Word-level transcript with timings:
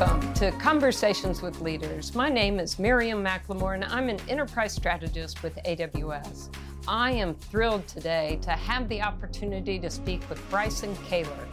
Welcome 0.00 0.34
to 0.34 0.50
Conversations 0.50 1.40
with 1.40 1.60
Leaders. 1.60 2.16
My 2.16 2.28
name 2.28 2.58
is 2.58 2.80
Miriam 2.80 3.24
McLemore, 3.24 3.74
and 3.74 3.84
I'm 3.84 4.08
an 4.08 4.18
enterprise 4.28 4.72
strategist 4.72 5.44
with 5.44 5.54
AWS. 5.64 6.52
I 6.88 7.12
am 7.12 7.36
thrilled 7.36 7.86
today 7.86 8.40
to 8.42 8.50
have 8.50 8.88
the 8.88 9.00
opportunity 9.00 9.78
to 9.78 9.88
speak 9.88 10.28
with 10.28 10.40
Bryson 10.50 10.96
Koehler. 11.08 11.46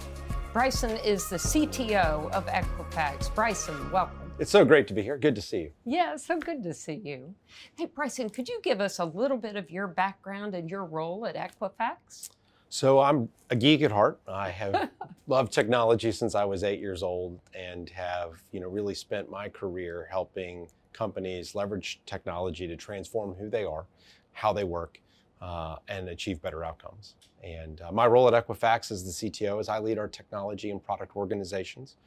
Bryson 0.54 0.90
is 1.06 1.30
the 1.30 1.36
CTO 1.36 2.32
of 2.32 2.48
Equifax. 2.48 3.34
Bryson, 3.36 3.92
welcome. 3.92 4.34
It's 4.40 4.50
so 4.50 4.66
great 4.66 4.88
to 4.88 4.96
be 4.96 5.04
here. 5.04 5.20
Good 5.20 5.36
to 5.36 5.42
see 5.42 5.60
you. 5.60 5.72
Yeah, 5.86 6.16
so 6.16 6.40
good 6.40 6.64
to 6.64 6.74
see 6.74 7.00
you. 7.06 7.36
Hey, 7.78 7.86
Bryson, 7.86 8.28
could 8.32 8.50
you 8.50 8.60
give 8.64 8.82
us 8.82 8.98
a 8.98 9.06
little 9.06 9.38
bit 9.38 9.56
of 9.56 9.70
your 9.70 9.86
background 9.88 10.56
and 10.56 10.68
your 10.68 10.86
role 10.86 11.28
at 11.28 11.36
Equifax? 11.36 12.32
So 12.74 13.00
I'm 13.00 13.28
a 13.50 13.56
geek 13.58 13.82
at 13.82 13.92
heart. 13.92 14.22
I 14.30 14.50
have 14.50 14.92
loved 15.28 15.52
technology 15.52 16.10
since 16.14 16.36
I 16.36 16.46
was 16.46 16.64
eight 16.64 16.80
years 16.80 17.04
old, 17.04 17.42
and 17.54 17.90
have 17.90 18.42
you 18.54 18.62
know 18.62 18.70
really 18.70 18.96
spent 18.96 19.30
my 19.30 19.50
career 19.50 20.08
helping 20.10 20.70
companies 20.94 21.54
leverage 21.54 22.00
technology 22.06 22.68
to 22.70 22.78
transform 22.78 23.34
who 23.34 23.50
they 23.50 23.66
are, 23.66 23.88
how 24.32 24.54
they 24.54 24.64
work, 24.64 25.02
uh, 25.42 25.76
and 25.90 26.08
achieve 26.08 26.42
better 26.42 26.64
outcomes. 26.64 27.16
And 27.44 27.82
uh, 27.82 27.92
my 27.92 28.08
role 28.08 28.34
at 28.34 28.48
Equifax 28.48 28.90
as 28.90 29.04
the 29.04 29.30
CTO 29.30 29.60
is 29.60 29.68
I 29.68 29.80
lead 29.80 29.98
our 30.00 30.08
technology 30.08 30.72
and 30.72 30.82
product 30.82 31.18
organizations. 31.18 31.98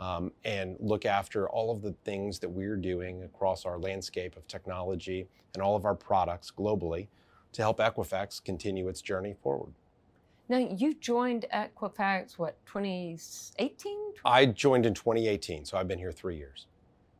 Um, 0.00 0.32
and 0.44 0.76
look 0.80 1.06
after 1.06 1.48
all 1.48 1.72
of 1.72 1.82
the 1.82 1.92
things 2.04 2.38
that 2.40 2.48
we're 2.48 2.76
doing 2.76 3.22
across 3.24 3.64
our 3.64 3.78
landscape 3.78 4.36
of 4.36 4.46
technology 4.46 5.28
and 5.54 5.62
all 5.62 5.74
of 5.74 5.84
our 5.84 5.94
products 5.94 6.52
globally 6.56 7.06
to 7.52 7.62
help 7.62 7.78
Equifax 7.78 8.42
continue 8.42 8.88
its 8.88 9.02
journey 9.02 9.34
forward. 9.42 9.72
Now, 10.50 10.56
you 10.56 10.94
joined 10.94 11.44
Equifax, 11.52 12.38
what, 12.38 12.56
2018? 12.64 13.98
I 14.24 14.46
joined 14.46 14.86
in 14.86 14.94
2018, 14.94 15.66
so 15.66 15.76
I've 15.76 15.88
been 15.88 15.98
here 15.98 16.10
three 16.10 16.36
years. 16.36 16.66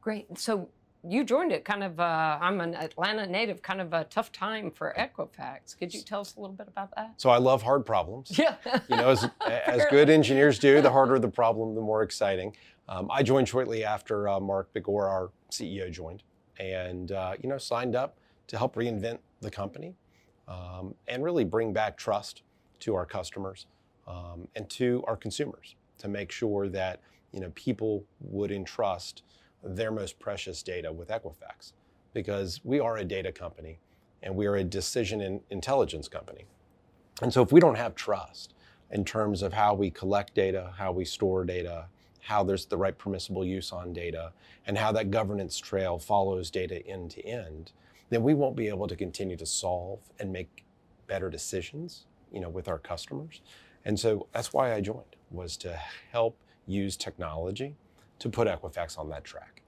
Great. 0.00 0.38
So 0.38 0.70
you 1.06 1.24
joined 1.24 1.52
it 1.52 1.62
kind 1.62 1.84
of, 1.84 2.00
uh, 2.00 2.38
I'm 2.40 2.62
an 2.62 2.74
Atlanta 2.74 3.26
native, 3.26 3.60
kind 3.60 3.82
of 3.82 3.92
a 3.92 4.04
tough 4.04 4.32
time 4.32 4.70
for 4.70 4.94
Equifax. 4.98 5.78
Could 5.78 5.92
you 5.92 6.00
tell 6.00 6.22
us 6.22 6.36
a 6.36 6.40
little 6.40 6.56
bit 6.56 6.68
about 6.68 6.94
that? 6.96 7.14
So 7.18 7.28
I 7.28 7.36
love 7.36 7.60
hard 7.62 7.84
problems. 7.84 8.36
Yeah. 8.38 8.56
you 8.88 8.96
know, 8.96 9.10
as, 9.10 9.28
as 9.46 9.84
good 9.90 10.08
engineers 10.08 10.58
do, 10.58 10.80
the 10.80 10.90
harder 10.90 11.18
the 11.18 11.28
problem, 11.28 11.74
the 11.74 11.82
more 11.82 12.02
exciting. 12.02 12.56
Um, 12.88 13.10
I 13.10 13.22
joined 13.22 13.46
shortly 13.46 13.84
after 13.84 14.26
uh, 14.26 14.40
Mark 14.40 14.72
Begor, 14.72 15.06
our 15.06 15.30
CEO, 15.50 15.92
joined, 15.92 16.22
and 16.58 17.12
uh, 17.12 17.34
you 17.42 17.48
know, 17.50 17.58
signed 17.58 17.94
up 17.94 18.16
to 18.46 18.56
help 18.56 18.74
reinvent 18.74 19.18
the 19.42 19.50
company 19.50 19.94
um, 20.48 20.94
and 21.06 21.22
really 21.22 21.44
bring 21.44 21.74
back 21.74 21.98
trust 21.98 22.42
to 22.80 22.94
our 22.94 23.06
customers 23.06 23.66
um, 24.06 24.48
and 24.56 24.68
to 24.70 25.04
our 25.06 25.16
consumers 25.16 25.76
to 25.98 26.08
make 26.08 26.30
sure 26.30 26.68
that 26.68 27.00
you 27.32 27.40
know 27.40 27.50
people 27.54 28.04
would 28.20 28.50
entrust 28.50 29.22
their 29.62 29.90
most 29.90 30.18
precious 30.18 30.62
data 30.62 30.92
with 30.92 31.08
Equifax 31.08 31.72
because 32.14 32.60
we 32.64 32.80
are 32.80 32.98
a 32.98 33.04
data 33.04 33.32
company 33.32 33.78
and 34.22 34.34
we 34.34 34.46
are 34.46 34.56
a 34.56 34.64
decision 34.64 35.20
and 35.20 35.40
intelligence 35.50 36.08
company. 36.08 36.44
And 37.22 37.32
so 37.32 37.42
if 37.42 37.52
we 37.52 37.60
don't 37.60 37.76
have 37.76 37.94
trust 37.94 38.54
in 38.90 39.04
terms 39.04 39.42
of 39.42 39.52
how 39.52 39.74
we 39.74 39.90
collect 39.90 40.34
data, 40.34 40.72
how 40.76 40.92
we 40.92 41.04
store 41.04 41.44
data, 41.44 41.86
how 42.20 42.42
there's 42.42 42.66
the 42.66 42.76
right 42.76 42.96
permissible 42.96 43.44
use 43.44 43.72
on 43.72 43.92
data, 43.92 44.32
and 44.66 44.76
how 44.76 44.92
that 44.92 45.10
governance 45.10 45.58
trail 45.58 45.98
follows 45.98 46.50
data 46.50 46.84
end 46.86 47.10
to 47.12 47.24
end, 47.24 47.72
then 48.10 48.22
we 48.22 48.34
won't 48.34 48.56
be 48.56 48.68
able 48.68 48.88
to 48.88 48.96
continue 48.96 49.36
to 49.36 49.46
solve 49.46 50.00
and 50.18 50.32
make 50.32 50.64
better 51.06 51.30
decisions 51.30 52.06
you 52.32 52.40
know, 52.40 52.48
with 52.48 52.68
our 52.68 52.78
customers. 52.78 53.40
And 53.84 53.98
so 53.98 54.26
that's 54.32 54.52
why 54.52 54.74
I 54.74 54.80
joined, 54.80 55.16
was 55.30 55.56
to 55.58 55.78
help 56.12 56.36
use 56.66 56.96
technology 56.96 57.74
to 58.18 58.28
put 58.28 58.48
Equifax 58.48 58.98
on 58.98 59.08
that 59.10 59.24
track. 59.24 59.62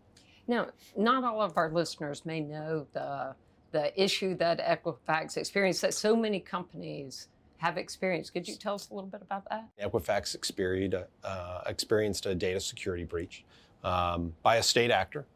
Now, 0.47 0.69
not 0.97 1.23
all 1.25 1.41
of 1.41 1.57
our 1.57 1.71
listeners 1.71 2.27
may 2.27 2.41
know 2.41 2.87
the, 2.93 3.35
the 3.71 4.03
issue 4.03 4.35
that 4.37 4.59
Equifax 4.59 5.37
experienced 5.37 5.81
that 5.83 5.95
so 5.95 6.17
many 6.17 6.41
companies 6.41 7.29
have 7.59 7.77
experienced. 7.77 8.33
Could 8.33 8.49
you 8.49 8.57
tell 8.57 8.75
us 8.75 8.89
a 8.91 8.95
little 8.95 9.09
bit 9.09 9.23
about 9.23 9.49
that? 9.51 9.69
Equifax 9.81 10.35
experienced, 10.35 10.97
uh, 11.25 11.61
experienced 11.67 12.27
a 12.27 12.35
data 12.35 12.59
security 12.59 13.05
breach 13.05 13.45
um, 13.85 14.33
by 14.43 14.57
a 14.57 14.63
state 14.63 14.91
actor. 14.91 15.27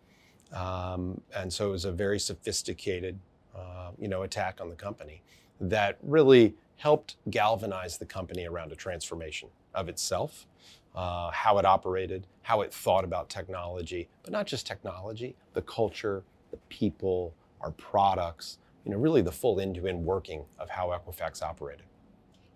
Um, 0.52 1.20
and 1.36 1.52
so 1.52 1.68
it 1.68 1.72
was 1.72 1.84
a 1.84 1.92
very 1.92 2.18
sophisticated, 2.18 3.18
uh, 3.56 3.90
you 3.98 4.08
know, 4.08 4.22
attack 4.22 4.60
on 4.60 4.68
the 4.68 4.74
company 4.74 5.22
that 5.60 5.98
really 6.02 6.54
helped 6.76 7.16
galvanize 7.30 7.98
the 7.98 8.06
company 8.06 8.46
around 8.46 8.72
a 8.72 8.76
transformation 8.76 9.48
of 9.74 9.88
itself, 9.88 10.46
uh, 10.94 11.30
how 11.30 11.58
it 11.58 11.64
operated, 11.64 12.26
how 12.42 12.60
it 12.60 12.72
thought 12.72 13.04
about 13.04 13.28
technology, 13.28 14.08
but 14.22 14.32
not 14.32 14.46
just 14.46 14.66
technology, 14.66 15.34
the 15.54 15.62
culture, 15.62 16.22
the 16.50 16.56
people, 16.68 17.34
our 17.60 17.70
products, 17.72 18.58
you 18.84 18.90
know, 18.90 18.98
really 18.98 19.22
the 19.22 19.32
full 19.32 19.60
end-to-end 19.60 20.04
working 20.04 20.44
of 20.58 20.68
how 20.68 20.88
Equifax 20.88 21.42
operated. 21.42 21.86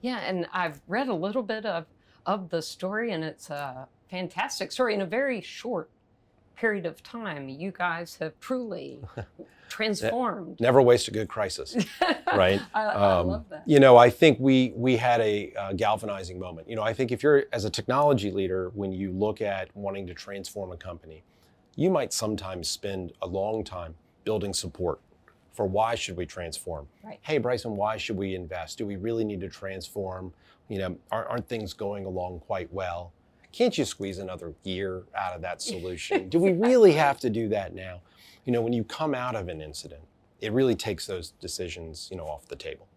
Yeah, 0.01 0.19
and 0.19 0.47
I've 0.53 0.81
read 0.87 1.09
a 1.09 1.15
little 1.15 1.43
bit 1.43 1.67
of 1.67 1.87
of 2.27 2.51
the 2.51 2.61
story, 2.61 3.13
and 3.13 3.25
it's 3.25 3.49
a 3.49 3.89
fantastic 4.11 4.71
story 4.71 4.93
in 4.93 5.01
a 5.01 5.07
very 5.07 5.41
short 5.41 5.91
period 6.59 6.87
of 6.87 7.03
time. 7.03 7.49
You 7.49 7.71
guys 7.71 8.17
have 8.21 8.39
truly 8.41 9.01
transformed. 9.69 10.61
Never 10.61 10.83
waste 10.83 11.09
a 11.09 11.11
good 11.11 11.29
crisis, 11.29 11.77
right? 12.35 12.61
I, 12.75 12.83
I 12.83 13.19
um, 13.19 13.29
love 13.29 13.45
that. 13.51 13.63
You 13.67 13.81
know, 13.81 13.97
I 13.97 14.11
think 14.11 14.39
we 14.41 14.73
we 14.75 14.97
had 14.97 15.21
a 15.21 15.53
uh, 15.55 15.73
galvanizing 15.75 16.39
moment. 16.39 16.69
You 16.69 16.77
know, 16.77 16.83
I 16.83 16.93
think 16.93 17.13
if 17.13 17.23
you're 17.23 17.45
as 17.53 17.65
a 17.65 17.71
technology 17.71 18.31
leader, 18.31 18.71
when 18.75 18.93
you 18.93 19.13
look 19.13 19.41
at 19.41 19.75
wanting 19.77 20.07
to 20.09 20.15
transform 20.15 20.73
a 20.73 20.77
company, 20.77 21.23
you 21.77 21.91
might 21.91 22.13
sometimes 22.13 22.69
spend 22.69 23.13
a 23.23 23.27
long 23.27 23.63
time 23.63 23.95
building 24.25 24.53
support 24.53 25.01
for 25.53 25.67
why 25.67 25.95
should 25.95 26.17
we 26.17 26.27
transform. 26.27 26.87
Right. 27.05 27.19
Hey, 27.23 27.39
Bryson, 27.39 27.77
why 27.77 27.97
should 27.97 28.17
we 28.17 28.35
invest? 28.35 28.79
Do 28.79 28.87
we 28.87 28.97
really 28.97 29.25
need 29.25 29.41
to 29.41 29.49
transform? 29.49 30.33
You 30.69 30.79
know, 30.79 30.97
aren't, 31.11 31.31
aren't 31.31 31.49
things 31.49 31.73
going 31.73 32.05
along 32.05 32.41
quite 32.41 32.73
well? 32.73 33.13
Can't 33.53 33.77
you 33.77 33.85
squeeze 33.85 34.19
another 34.19 34.55
year 34.63 35.05
out 35.15 35.35
of 35.35 35.43
that 35.43 35.63
solution? 35.73 36.29
do 36.29 36.39
we 36.39 36.53
really 36.53 36.93
have 36.93 37.19
to 37.21 37.31
do 37.31 37.49
that 37.49 37.75
now? 37.75 38.01
you 38.49 38.53
know, 38.53 38.63
when 38.63 38.73
you 38.73 38.83
come 38.83 39.15
out 39.15 39.37
of 39.37 39.49
an 39.49 39.61
incident, 39.61 40.01
it 40.41 40.55
really 40.55 40.75
takes 40.75 41.07
those 41.07 41.33
decisions, 41.33 42.09
you 42.11 42.17
know, 42.17 42.25
off 42.25 42.49
the 42.49 42.57
table. 42.57 42.89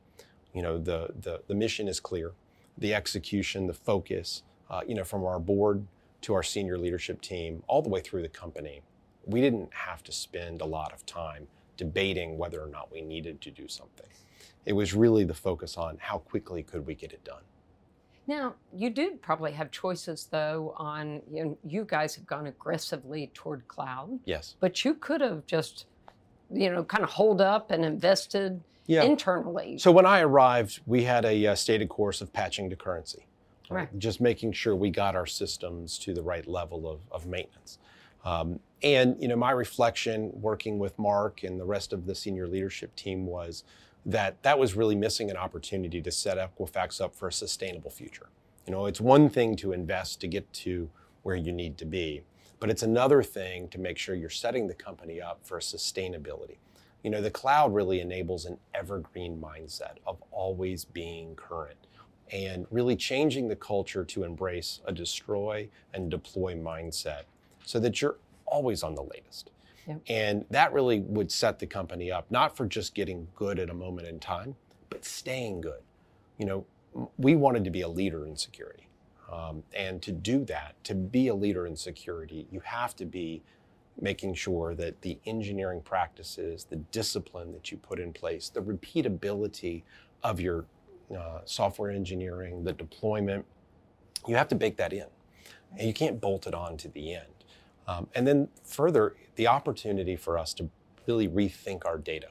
You 0.53 0.61
know, 0.61 0.77
the 0.77 1.09
the, 1.19 1.41
the 1.45 1.53
mission 1.53 1.89
is 1.89 1.99
clear, 1.99 2.31
the 2.77 2.93
execution, 2.93 3.67
the 3.67 3.73
focus, 3.73 4.43
uh, 4.69 4.79
you 4.87 4.95
know, 4.95 5.03
from 5.03 5.25
our 5.25 5.39
board 5.39 5.85
to 6.21 6.33
our 6.33 6.41
senior 6.41 6.77
leadership 6.77 7.19
team, 7.19 7.63
all 7.67 7.81
the 7.81 7.89
way 7.89 7.99
through 7.99 8.21
the 8.21 8.29
company. 8.29 8.81
We 9.25 9.41
didn't 9.41 9.73
have 9.73 10.03
to 10.03 10.13
spend 10.13 10.61
a 10.61 10.65
lot 10.65 10.93
of 10.93 11.05
time 11.05 11.47
debating 11.75 12.37
whether 12.37 12.63
or 12.63 12.67
not 12.67 12.89
we 12.89 13.01
needed 13.01 13.41
to 13.41 13.51
do 13.51 13.67
something. 13.67 14.07
It 14.65 14.71
was 14.71 14.93
really 14.93 15.25
the 15.25 15.33
focus 15.33 15.75
on 15.75 15.97
how 15.99 16.19
quickly 16.19 16.63
could 16.63 16.87
we 16.87 16.95
get 16.95 17.11
it 17.11 17.25
done. 17.25 17.43
Now, 18.31 18.55
you 18.73 18.89
do 18.89 19.19
probably 19.21 19.51
have 19.51 19.71
choices, 19.71 20.29
though, 20.31 20.73
on 20.77 21.21
you, 21.29 21.43
know, 21.43 21.57
you 21.65 21.83
guys 21.83 22.15
have 22.15 22.25
gone 22.25 22.47
aggressively 22.47 23.29
toward 23.33 23.67
cloud. 23.67 24.17
Yes. 24.23 24.55
But 24.61 24.85
you 24.85 24.93
could 24.93 25.19
have 25.19 25.45
just, 25.47 25.85
you 26.49 26.69
know, 26.69 26.81
kind 26.85 27.03
of 27.03 27.09
hold 27.09 27.41
up 27.41 27.71
and 27.71 27.83
invested 27.83 28.61
yeah. 28.87 29.03
internally. 29.03 29.77
So 29.79 29.91
when 29.91 30.05
I 30.05 30.21
arrived, 30.21 30.79
we 30.85 31.03
had 31.03 31.25
a 31.25 31.47
uh, 31.47 31.55
stated 31.55 31.89
course 31.89 32.21
of 32.21 32.31
patching 32.31 32.69
to 32.69 32.75
currency. 32.77 33.25
Right. 33.69 33.89
Just 33.99 34.21
making 34.21 34.53
sure 34.53 34.77
we 34.77 34.91
got 34.91 35.13
our 35.13 35.25
systems 35.25 35.99
to 35.99 36.13
the 36.13 36.21
right 36.21 36.47
level 36.47 36.89
of, 36.89 37.01
of 37.11 37.25
maintenance. 37.25 37.79
Um, 38.23 38.61
and 38.81 39.21
you 39.21 39.27
know, 39.27 39.35
my 39.35 39.51
reflection 39.51 40.31
working 40.35 40.79
with 40.79 40.97
Mark 40.97 41.43
and 41.43 41.59
the 41.59 41.65
rest 41.65 41.91
of 41.91 42.05
the 42.05 42.15
senior 42.15 42.47
leadership 42.47 42.95
team 42.95 43.25
was 43.25 43.65
that 44.05 44.41
that 44.43 44.57
was 44.57 44.75
really 44.75 44.95
missing 44.95 45.29
an 45.29 45.37
opportunity 45.37 46.01
to 46.01 46.11
set 46.11 46.37
Equifax 46.37 46.99
up 46.99 47.15
for 47.15 47.27
a 47.27 47.33
sustainable 47.33 47.91
future. 47.91 48.29
You 48.65 48.71
know, 48.71 48.85
it's 48.85 49.01
one 49.01 49.29
thing 49.29 49.55
to 49.57 49.73
invest 49.73 50.21
to 50.21 50.27
get 50.27 50.51
to 50.53 50.89
where 51.23 51.35
you 51.35 51.51
need 51.51 51.77
to 51.79 51.85
be, 51.85 52.23
but 52.59 52.69
it's 52.69 52.83
another 52.83 53.21
thing 53.23 53.67
to 53.69 53.79
make 53.79 53.97
sure 53.97 54.15
you're 54.15 54.29
setting 54.29 54.67
the 54.67 54.73
company 54.73 55.21
up 55.21 55.39
for 55.43 55.59
sustainability. 55.59 56.57
You 57.03 57.09
know, 57.09 57.21
the 57.21 57.31
cloud 57.31 57.73
really 57.73 57.99
enables 57.99 58.45
an 58.45 58.57
evergreen 58.73 59.41
mindset 59.41 59.97
of 60.05 60.21
always 60.31 60.85
being 60.85 61.35
current 61.35 61.87
and 62.31 62.65
really 62.71 62.95
changing 62.95 63.47
the 63.47 63.55
culture 63.55 64.05
to 64.05 64.23
embrace 64.23 64.79
a 64.85 64.91
destroy 64.91 65.67
and 65.93 66.09
deploy 66.09 66.55
mindset 66.55 67.23
so 67.65 67.79
that 67.79 68.01
you're 68.01 68.17
always 68.45 68.83
on 68.83 68.95
the 68.95 69.01
latest. 69.01 69.51
Yep. 69.87 70.01
And 70.07 70.45
that 70.49 70.73
really 70.73 70.99
would 70.99 71.31
set 71.31 71.59
the 71.59 71.67
company 71.67 72.11
up, 72.11 72.29
not 72.29 72.55
for 72.55 72.65
just 72.65 72.93
getting 72.93 73.27
good 73.35 73.59
at 73.59 73.69
a 73.69 73.73
moment 73.73 74.07
in 74.07 74.19
time, 74.19 74.55
but 74.89 75.05
staying 75.05 75.61
good. 75.61 75.81
You 76.37 76.45
know, 76.45 76.65
we 77.17 77.35
wanted 77.35 77.63
to 77.63 77.71
be 77.71 77.81
a 77.81 77.87
leader 77.87 78.25
in 78.25 78.35
security. 78.35 78.87
Um, 79.31 79.63
and 79.73 80.01
to 80.01 80.11
do 80.11 80.43
that, 80.45 80.75
to 80.83 80.93
be 80.93 81.29
a 81.29 81.35
leader 81.35 81.65
in 81.65 81.75
security, 81.75 82.47
you 82.51 82.59
have 82.61 82.95
to 82.97 83.05
be 83.05 83.41
making 83.99 84.33
sure 84.33 84.75
that 84.75 85.01
the 85.01 85.17
engineering 85.25 85.81
practices, 85.81 86.65
the 86.65 86.75
discipline 86.75 87.51
that 87.53 87.71
you 87.71 87.77
put 87.77 87.99
in 87.99 88.11
place, 88.11 88.49
the 88.49 88.61
repeatability 88.61 89.83
of 90.23 90.39
your 90.39 90.65
uh, 91.17 91.39
software 91.45 91.91
engineering, 91.91 92.63
the 92.63 92.73
deployment, 92.73 93.45
you 94.27 94.35
have 94.35 94.47
to 94.49 94.55
bake 94.55 94.77
that 94.77 94.91
in. 94.93 95.07
And 95.77 95.87
you 95.87 95.93
can't 95.93 96.19
bolt 96.19 96.47
it 96.47 96.53
on 96.53 96.77
to 96.77 96.89
the 96.89 97.13
end. 97.15 97.40
Um, 97.87 98.07
and 98.15 98.27
then 98.27 98.49
further, 98.63 99.15
the 99.35 99.47
opportunity 99.47 100.15
for 100.15 100.37
us 100.37 100.53
to 100.55 100.69
really 101.07 101.27
rethink 101.27 101.85
our 101.85 101.97
data, 101.97 102.27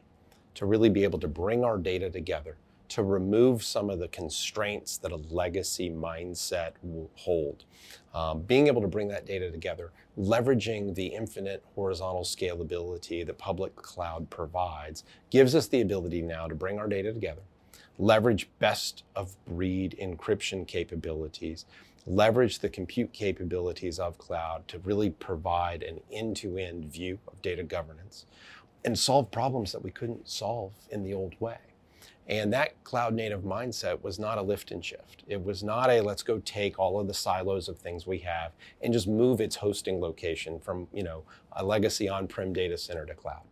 to 0.54 0.66
really 0.66 0.88
be 0.88 1.04
able 1.04 1.18
to 1.20 1.28
bring 1.28 1.64
our 1.64 1.76
data 1.76 2.10
together, 2.10 2.56
to 2.90 3.02
remove 3.04 3.62
some 3.62 3.88
of 3.88 4.00
the 4.00 4.08
constraints 4.08 4.96
that 4.98 5.12
a 5.12 5.16
legacy 5.16 5.90
mindset 5.90 6.72
will 6.82 7.08
hold. 7.14 7.64
Um, 8.12 8.42
being 8.42 8.66
able 8.66 8.82
to 8.82 8.88
bring 8.88 9.08
that 9.08 9.26
data 9.26 9.50
together, 9.50 9.92
leveraging 10.18 10.94
the 10.94 11.06
infinite 11.06 11.64
horizontal 11.76 12.24
scalability 12.24 13.24
that 13.24 13.38
public 13.38 13.76
cloud 13.76 14.28
provides, 14.28 15.04
gives 15.30 15.54
us 15.54 15.68
the 15.68 15.80
ability 15.80 16.20
now 16.20 16.48
to 16.48 16.54
bring 16.54 16.78
our 16.80 16.88
data 16.88 17.12
together, 17.12 17.42
leverage 17.98 18.48
best 18.58 19.04
of 19.14 19.36
breed 19.44 19.96
encryption 20.02 20.66
capabilities, 20.66 21.66
leverage 22.06 22.58
the 22.58 22.68
compute 22.68 23.12
capabilities 23.12 23.98
of 23.98 24.18
cloud 24.18 24.66
to 24.68 24.78
really 24.80 25.10
provide 25.10 25.82
an 25.82 26.00
end 26.10 26.36
to 26.36 26.56
end 26.56 26.84
view 26.84 27.18
of 27.28 27.40
data 27.42 27.62
governance, 27.62 28.26
and 28.84 28.98
solve 28.98 29.30
problems 29.30 29.72
that 29.72 29.82
we 29.82 29.90
couldn't 29.90 30.28
solve 30.28 30.72
in 30.90 31.02
the 31.02 31.12
old 31.12 31.34
way. 31.40 31.58
And 32.26 32.52
that 32.52 32.82
cloud 32.84 33.14
native 33.14 33.42
mindset 33.42 34.02
was 34.02 34.18
not 34.18 34.38
a 34.38 34.42
lift 34.42 34.70
and 34.70 34.84
shift. 34.84 35.24
It 35.26 35.44
was 35.44 35.62
not 35.64 35.90
a 35.90 36.00
let's 36.00 36.22
go 36.22 36.38
take 36.44 36.78
all 36.78 37.00
of 37.00 37.08
the 37.08 37.14
silos 37.14 37.68
of 37.68 37.76
things 37.76 38.06
we 38.06 38.18
have 38.18 38.52
and 38.80 38.92
just 38.92 39.08
move 39.08 39.40
its 39.40 39.56
hosting 39.56 40.00
location 40.00 40.60
from, 40.60 40.86
you 40.92 41.02
know, 41.02 41.24
a 41.52 41.64
legacy 41.64 42.08
on-prem 42.08 42.52
data 42.52 42.78
center 42.78 43.04
to 43.04 43.14
cloud. 43.14 43.42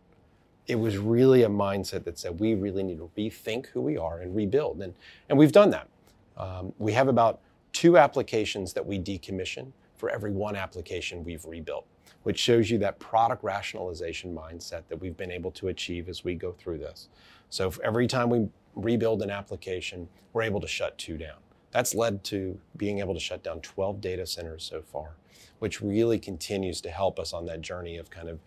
It 0.65 0.75
was 0.75 0.97
really 0.97 1.43
a 1.43 1.49
mindset 1.49 2.05
that 2.05 2.17
said 2.17 2.39
we 2.39 2.53
really 2.53 2.83
need 2.83 2.99
to 2.99 3.11
rethink 3.17 3.67
who 3.67 3.81
we 3.81 3.97
are 3.97 4.21
and 4.21 4.35
rebuild. 4.35 4.81
And, 4.81 4.93
and 5.27 5.37
we've 5.37 5.51
done 5.51 5.71
that. 5.71 5.89
Um, 6.37 6.73
we 6.77 6.93
have 6.93 7.09
about 7.09 7.41
two 7.79 7.97
applications 7.97 8.73
that 8.73 8.85
we 8.85 8.99
decommission 8.99 9.71
for 9.95 10.09
every 10.09 10.31
one 10.31 10.53
application 10.53 11.23
we've 11.23 11.45
rebuilt, 11.45 11.87
which 12.23 12.37
shows 12.37 12.69
you 12.69 12.77
that 12.77 12.99
product 12.99 13.41
rationalization 13.41 14.35
mindset 14.35 14.81
that 14.89 14.99
we've 14.99 15.15
been 15.15 15.31
able 15.31 15.49
to 15.49 15.69
achieve 15.69 16.09
as 16.09 16.25
we 16.25 16.35
go 16.35 16.51
through 16.51 16.77
this. 16.77 17.07
So 17.49 17.71
every 17.81 18.05
time 18.05 18.29
we 18.29 18.49
rebuild 18.75 19.21
an 19.21 19.29
application, 19.29 20.09
we're 20.33 20.41
able 20.41 20.59
to 20.59 20.67
shut 20.67 20.97
two 20.97 21.17
down. 21.17 21.37
That's 21.71 21.95
led 21.95 22.21
to 22.25 22.59
being 22.75 22.99
able 22.99 23.13
to 23.13 23.19
shut 23.21 23.43
down 23.43 23.61
12 23.61 24.01
data 24.01 24.25
centers 24.25 24.65
so 24.65 24.81
far, 24.81 25.15
which 25.59 25.79
really 25.79 26.19
continues 26.19 26.81
to 26.81 26.89
help 26.89 27.17
us 27.17 27.31
on 27.31 27.45
that 27.45 27.61
journey 27.61 27.95
of 27.95 28.09
kind 28.09 28.27
of 28.27 28.39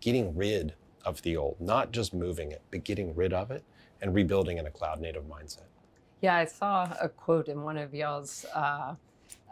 getting 0.00 0.36
rid 0.36 0.74
of 1.04 1.20
the 1.22 1.36
old, 1.36 1.56
not 1.60 1.90
just 1.90 2.14
moving 2.14 2.52
it, 2.52 2.62
but 2.70 2.84
getting 2.84 3.12
rid 3.16 3.32
of 3.32 3.50
it 3.50 3.64
and 4.00 4.14
rebuilding 4.14 4.56
in 4.56 4.66
a 4.66 4.70
cloud 4.70 5.00
native 5.00 5.24
mindset. 5.24 5.66
Yeah, 6.20 6.36
I 6.36 6.44
saw 6.44 6.92
a 7.00 7.08
quote 7.08 7.48
in 7.48 7.62
one 7.62 7.76
of 7.76 7.94
y'all's 7.94 8.44
uh, 8.54 8.94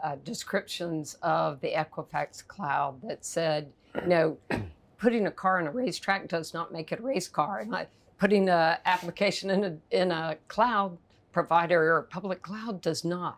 uh, 0.03 0.15
descriptions 0.23 1.15
of 1.21 1.61
the 1.61 1.71
Equifax 1.71 2.45
cloud 2.45 3.01
that 3.03 3.25
said, 3.25 3.71
you 3.95 4.07
know, 4.07 4.37
putting 4.97 5.27
a 5.27 5.31
car 5.31 5.59
in 5.59 5.67
a 5.67 5.71
racetrack 5.71 6.27
does 6.27 6.53
not 6.53 6.73
make 6.73 6.91
it 6.91 6.99
a 6.99 7.01
race 7.01 7.27
car. 7.27 7.59
And 7.59 7.75
I, 7.75 7.87
putting 8.17 8.49
an 8.49 8.77
application 8.85 9.49
in 9.49 9.63
a, 9.63 9.77
in 9.91 10.11
a 10.11 10.37
cloud 10.47 10.97
provider 11.31 11.93
or 11.93 11.99
a 11.99 12.03
public 12.03 12.41
cloud 12.41 12.81
does 12.81 13.05
not 13.05 13.37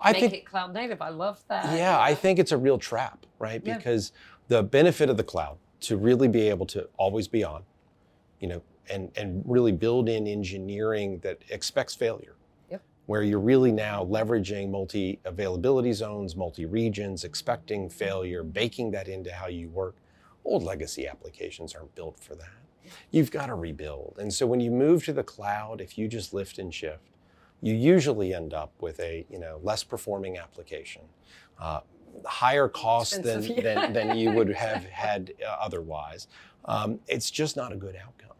I 0.00 0.12
make 0.12 0.20
think, 0.20 0.34
it 0.34 0.46
cloud 0.46 0.74
native. 0.74 1.00
I 1.00 1.10
love 1.10 1.42
that. 1.48 1.76
Yeah, 1.76 1.98
I 2.00 2.14
think 2.14 2.38
it's 2.38 2.52
a 2.52 2.56
real 2.56 2.78
trap, 2.78 3.24
right? 3.38 3.62
Yeah. 3.64 3.76
Because 3.76 4.12
the 4.48 4.62
benefit 4.62 5.10
of 5.10 5.16
the 5.16 5.24
cloud 5.24 5.58
to 5.82 5.96
really 5.96 6.28
be 6.28 6.48
able 6.48 6.66
to 6.66 6.88
always 6.96 7.28
be 7.28 7.44
on, 7.44 7.62
you 8.40 8.48
know, 8.48 8.62
and, 8.90 9.10
and 9.16 9.42
really 9.46 9.72
build 9.72 10.08
in 10.08 10.26
engineering 10.26 11.18
that 11.20 11.40
expects 11.50 11.94
failure. 11.94 12.35
Where 13.06 13.22
you're 13.22 13.38
really 13.40 13.70
now 13.72 14.04
leveraging 14.04 14.70
multi 14.70 15.20
availability 15.24 15.92
zones, 15.92 16.34
multi 16.34 16.66
regions, 16.66 17.24
expecting 17.24 17.88
failure, 17.88 18.42
baking 18.42 18.90
that 18.92 19.08
into 19.08 19.32
how 19.32 19.46
you 19.46 19.68
work. 19.68 19.96
Old 20.44 20.62
legacy 20.62 21.06
applications 21.06 21.74
aren't 21.74 21.94
built 21.94 22.18
for 22.18 22.34
that 22.34 22.66
you've 23.10 23.30
got 23.30 23.46
to 23.46 23.54
rebuild. 23.54 24.16
And 24.18 24.32
so 24.32 24.46
when 24.46 24.60
you 24.60 24.70
move 24.70 25.04
to 25.04 25.12
the 25.12 25.22
cloud, 25.22 25.80
if 25.80 25.98
you 25.98 26.08
just 26.08 26.32
lift 26.32 26.58
and 26.58 26.72
shift, 26.72 27.10
you 27.62 27.74
usually 27.74 28.34
end 28.34 28.52
up 28.52 28.72
with 28.80 29.00
a 29.00 29.24
you 29.30 29.38
know 29.38 29.60
less 29.62 29.82
performing 29.82 30.38
application, 30.38 31.02
uh, 31.60 31.80
higher 32.24 32.68
cost 32.68 33.22
than, 33.22 33.42
yeah. 33.42 33.60
than, 33.62 33.92
than 33.92 34.16
you 34.16 34.30
would 34.32 34.48
have 34.50 34.84
had 34.90 35.32
uh, 35.46 35.56
otherwise. 35.60 36.28
Um, 36.66 36.98
it's 37.06 37.30
just 37.30 37.56
not 37.56 37.72
a 37.72 37.76
good 37.76 37.96
outcome. 37.96 38.35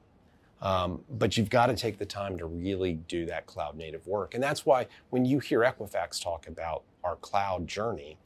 Um, 0.62 1.02
but 1.18 1.36
you've 1.36 1.50
got 1.50 1.66
to 1.66 1.76
take 1.76 1.98
the 1.98 2.06
time 2.06 2.38
to 2.38 2.46
really 2.46 2.94
do 3.08 3.26
that 3.26 3.46
cloud 3.46 3.76
native 3.76 4.06
work. 4.06 4.34
And 4.34 4.42
that's 4.42 4.64
why 4.64 4.86
when 5.10 5.24
you 5.24 5.38
hear 5.38 5.60
Equifax 5.60 6.22
talk 6.22 6.48
about 6.48 6.82
our 7.04 7.16
cloud 7.16 7.66
journey, 7.66 8.18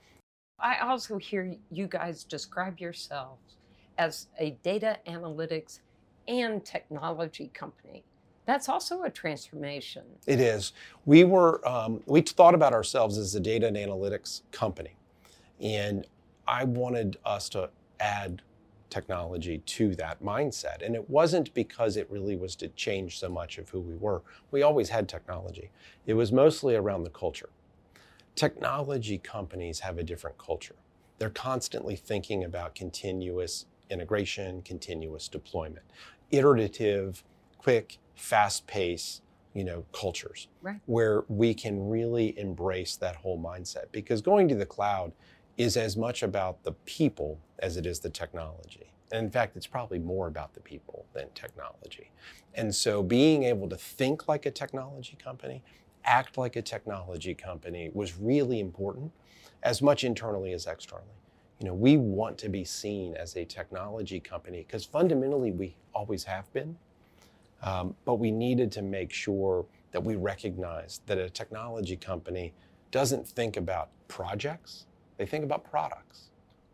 I 0.61 0.79
also 0.79 1.19
hear 1.19 1.55
you 1.71 1.87
guys 1.87 2.23
describe 2.25 2.79
yourselves 2.79 3.56
as 3.99 4.29
a 4.38 4.50
data 4.62 4.99
analytics 5.09 5.81
and 6.29 6.65
technology 6.65 7.50
company. 7.53 8.05
That's 8.47 8.69
also 8.69 9.03
a 9.03 9.11
transformation. 9.11 10.03
It 10.27 10.41
is. 10.41 10.73
We 11.06 11.25
were 11.25 11.67
um, 11.69 12.03
we 12.06 12.21
thought 12.21 12.55
about 12.55 12.73
ourselves 12.73 13.17
as 13.17 13.35
a 13.35 13.41
data 13.41 13.67
and 13.67 13.77
analytics 13.77 14.43
company, 14.50 14.97
and 15.61 16.06
I 16.47 16.65
wanted 16.65 17.17
us 17.25 17.49
to 17.50 17.71
add 18.00 18.43
technology 18.90 19.58
to 19.58 19.94
that 19.96 20.22
mindset. 20.22 20.84
And 20.84 20.94
it 20.94 21.08
wasn't 21.08 21.52
because 21.54 21.96
it 21.96 22.10
really 22.10 22.37
was 22.37 22.56
to 22.56 22.69
change 22.69 23.19
so 23.19 23.28
much 23.28 23.58
of 23.58 23.69
who 23.70 23.81
we 23.81 23.94
were. 23.94 24.22
We 24.50 24.62
always 24.62 24.88
had 24.88 25.08
technology. 25.08 25.70
It 26.06 26.14
was 26.14 26.32
mostly 26.32 26.75
around 26.75 27.04
the 27.04 27.10
culture. 27.10 27.50
Technology 28.34 29.19
companies 29.19 29.81
have 29.81 29.98
a 29.98 30.02
different 30.02 30.38
culture. 30.38 30.76
They're 31.19 31.31
constantly 31.31 31.96
thinking 31.96 32.44
about 32.44 32.75
continuous 32.75 33.66
integration, 33.90 34.62
continuous 34.62 35.28
deployment 35.28 35.84
iterative, 36.31 37.25
quick, 37.58 37.98
fast 38.14 38.66
pace, 38.66 39.20
you 39.54 39.64
know, 39.64 39.84
cultures 39.93 40.48
right. 40.62 40.81
where 40.86 41.25
we 41.28 41.52
can 41.52 41.88
really 41.88 42.38
embrace 42.38 42.96
that 42.96 43.16
whole 43.16 43.38
mindset. 43.38 43.86
Because 43.90 44.22
going 44.22 44.48
to 44.48 44.54
the 44.54 44.66
cloud 44.66 45.12
is 45.60 45.76
as 45.76 45.96
much 45.96 46.22
about 46.22 46.62
the 46.62 46.72
people 46.84 47.38
as 47.58 47.76
it 47.76 47.86
is 47.86 48.00
the 48.00 48.10
technology. 48.10 48.92
And 49.12 49.26
in 49.26 49.30
fact, 49.30 49.56
it's 49.56 49.66
probably 49.66 49.98
more 49.98 50.28
about 50.28 50.54
the 50.54 50.60
people 50.60 51.04
than 51.12 51.28
technology. 51.34 52.10
And 52.54 52.74
so 52.74 53.02
being 53.02 53.44
able 53.44 53.68
to 53.68 53.76
think 53.76 54.28
like 54.28 54.46
a 54.46 54.50
technology 54.50 55.17
company, 55.22 55.62
act 56.05 56.38
like 56.38 56.56
a 56.56 56.62
technology 56.62 57.34
company 57.34 57.90
was 57.93 58.17
really 58.17 58.60
important, 58.60 59.12
as 59.62 59.82
much 59.82 60.05
internally 60.05 60.52
as 60.52 60.67
externally 60.67 61.20
you 61.60 61.67
know, 61.67 61.74
we 61.74 61.98
want 61.98 62.38
to 62.38 62.48
be 62.48 62.64
seen 62.64 63.14
as 63.17 63.36
a 63.36 63.44
technology 63.44 64.19
company 64.19 64.64
because 64.67 64.86
fundamentally 64.86 65.52
we 65.52 65.76
always 65.94 66.24
have 66.24 66.50
been. 66.55 66.76
Um, 67.62 67.94
but 68.06 68.14
we 68.14 68.31
needed 68.31 68.72
to 68.72 68.82
make 68.82 69.12
sure 69.12 69.67
that 69.93 70.02
we 70.02 70.17
recognize 70.17 71.02
that 71.05 71.19
a 71.19 71.29
technology 71.29 71.96
company 71.96 72.55
doesn't 72.90 73.29
think 73.29 73.58
about 73.58 73.90
projects, 74.08 74.86
they 75.20 75.27
think 75.27 75.44
about 75.44 75.70
products. 75.70 76.31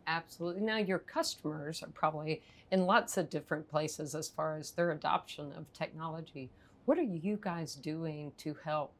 Absolutely. 0.07 0.61
Now, 0.61 0.77
your 0.77 0.99
customers 0.99 1.83
are 1.83 1.89
probably 1.89 2.41
in 2.71 2.85
lots 2.85 3.17
of 3.17 3.29
different 3.29 3.69
places 3.69 4.15
as 4.15 4.29
far 4.29 4.55
as 4.57 4.71
their 4.71 4.91
adoption 4.91 5.51
of 5.57 5.65
technology. 5.73 6.49
What 6.85 6.97
are 6.97 7.01
you 7.01 7.37
guys 7.41 7.75
doing 7.75 8.31
to 8.37 8.55
help 8.63 8.93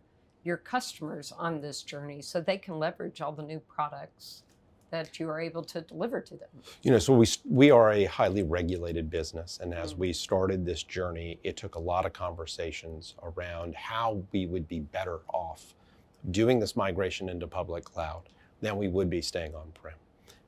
your 0.43 0.57
customers 0.57 1.31
on 1.31 1.61
this 1.61 1.81
journey 1.81 2.21
so 2.21 2.41
they 2.41 2.57
can 2.57 2.77
leverage 2.77 3.21
all 3.21 3.31
the 3.31 3.41
new 3.41 3.61
products 3.61 4.43
that 4.91 5.17
you 5.17 5.29
are 5.29 5.39
able 5.39 5.63
to 5.63 5.79
deliver 5.79 6.19
to 6.19 6.35
them? 6.35 6.49
You 6.83 6.91
know, 6.91 6.99
so 6.99 7.13
we 7.13 7.25
we 7.49 7.71
are 7.71 7.93
a 7.93 8.03
highly 8.03 8.43
regulated 8.43 9.09
business, 9.09 9.59
and 9.61 9.73
as 9.73 9.91
mm-hmm. 9.91 10.01
we 10.01 10.13
started 10.13 10.65
this 10.65 10.83
journey, 10.83 11.39
it 11.45 11.55
took 11.55 11.75
a 11.75 11.79
lot 11.79 12.05
of 12.05 12.11
conversations 12.11 13.15
around 13.23 13.75
how 13.75 14.21
we 14.33 14.45
would 14.45 14.67
be 14.67 14.81
better 14.81 15.19
off 15.33 15.73
doing 16.31 16.59
this 16.59 16.75
migration 16.75 17.29
into 17.29 17.47
public 17.47 17.85
cloud 17.85 18.23
than 18.61 18.77
we 18.77 18.87
would 18.87 19.09
be 19.09 19.21
staying 19.21 19.55
on 19.55 19.71
prem, 19.73 19.95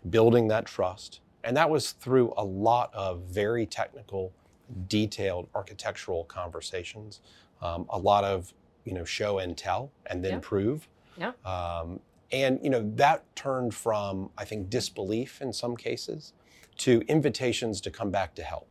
building 0.09 0.47
that 0.47 0.65
trust, 0.65 1.21
and 1.43 1.55
that 1.55 1.69
was 1.69 1.91
through 1.91 2.33
a 2.37 2.43
lot 2.43 2.93
of 2.93 3.21
very 3.23 3.65
technical, 3.65 4.33
detailed 4.87 5.47
architectural 5.55 6.25
conversations, 6.25 7.21
um, 7.61 7.85
a 7.89 7.97
lot 7.97 8.23
of 8.23 8.53
you 8.85 8.93
know 8.93 9.05
show 9.05 9.39
and 9.39 9.57
tell, 9.57 9.91
and 10.07 10.23
then 10.23 10.33
yeah. 10.33 10.39
prove. 10.41 10.87
Yeah. 11.17 11.31
Um, 11.45 11.99
and 12.31 12.59
you 12.63 12.69
know 12.69 12.91
that 12.95 13.23
turned 13.35 13.73
from 13.73 14.29
I 14.37 14.45
think 14.45 14.69
disbelief 14.69 15.41
in 15.41 15.53
some 15.53 15.75
cases 15.75 16.33
to 16.77 17.01
invitations 17.07 17.81
to 17.81 17.91
come 17.91 18.11
back 18.11 18.35
to 18.35 18.43
help. 18.43 18.67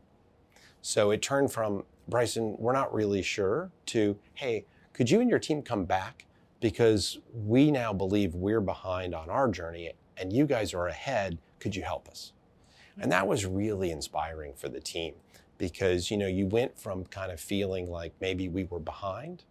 So 0.80 1.10
it 1.10 1.20
turned 1.20 1.52
from 1.52 1.84
Bryson, 2.08 2.56
we're 2.58 2.72
not 2.72 2.92
really 2.94 3.22
sure 3.22 3.70
to 3.86 4.16
hey, 4.34 4.64
could 4.92 5.10
you 5.10 5.20
and 5.20 5.28
your 5.28 5.38
team 5.38 5.62
come 5.62 5.84
back 5.84 6.24
because 6.60 7.18
we 7.32 7.70
now 7.70 7.92
believe 7.92 8.34
we're 8.34 8.60
behind 8.60 9.14
on 9.14 9.30
our 9.30 9.48
journey 9.48 9.92
and 10.16 10.32
you 10.32 10.46
guys 10.46 10.74
are 10.74 10.88
ahead. 10.88 11.38
Could 11.60 11.76
you 11.76 11.82
help 11.82 12.08
us? 12.08 12.32
And 13.00 13.12
that 13.12 13.28
was 13.28 13.46
really 13.46 13.90
inspiring 13.90 14.54
for 14.54 14.68
the 14.68 14.80
team 14.80 15.14
because 15.56 16.10
you 16.10 16.16
know 16.16 16.26
you 16.26 16.46
went 16.46 16.78
from 16.78 17.04
kind 17.04 17.30
of 17.30 17.40
feeling 17.40 17.90
like 17.90 18.12
maybe 18.20 18.48
we 18.48 18.64
were 18.64 18.80
behind 18.80 19.44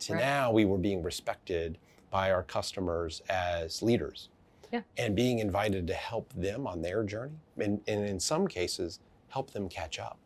to 0.00 0.14
right. 0.14 0.20
now 0.20 0.50
we 0.52 0.64
were 0.64 0.78
being 0.78 1.02
respected 1.02 1.78
by 2.10 2.30
our 2.30 2.42
customers 2.42 3.22
as 3.28 3.82
leaders. 3.82 4.28
Yeah. 4.70 4.80
and 4.96 5.14
being 5.14 5.40
invited 5.40 5.86
to 5.88 5.92
help 5.92 6.32
them 6.32 6.66
on 6.66 6.80
their 6.80 7.04
journey, 7.04 7.36
and, 7.58 7.82
and 7.86 8.06
in 8.08 8.18
some 8.18 8.48
cases, 8.48 9.00
help 9.28 9.50
them 9.50 9.68
catch 9.68 9.98
up. 9.98 10.18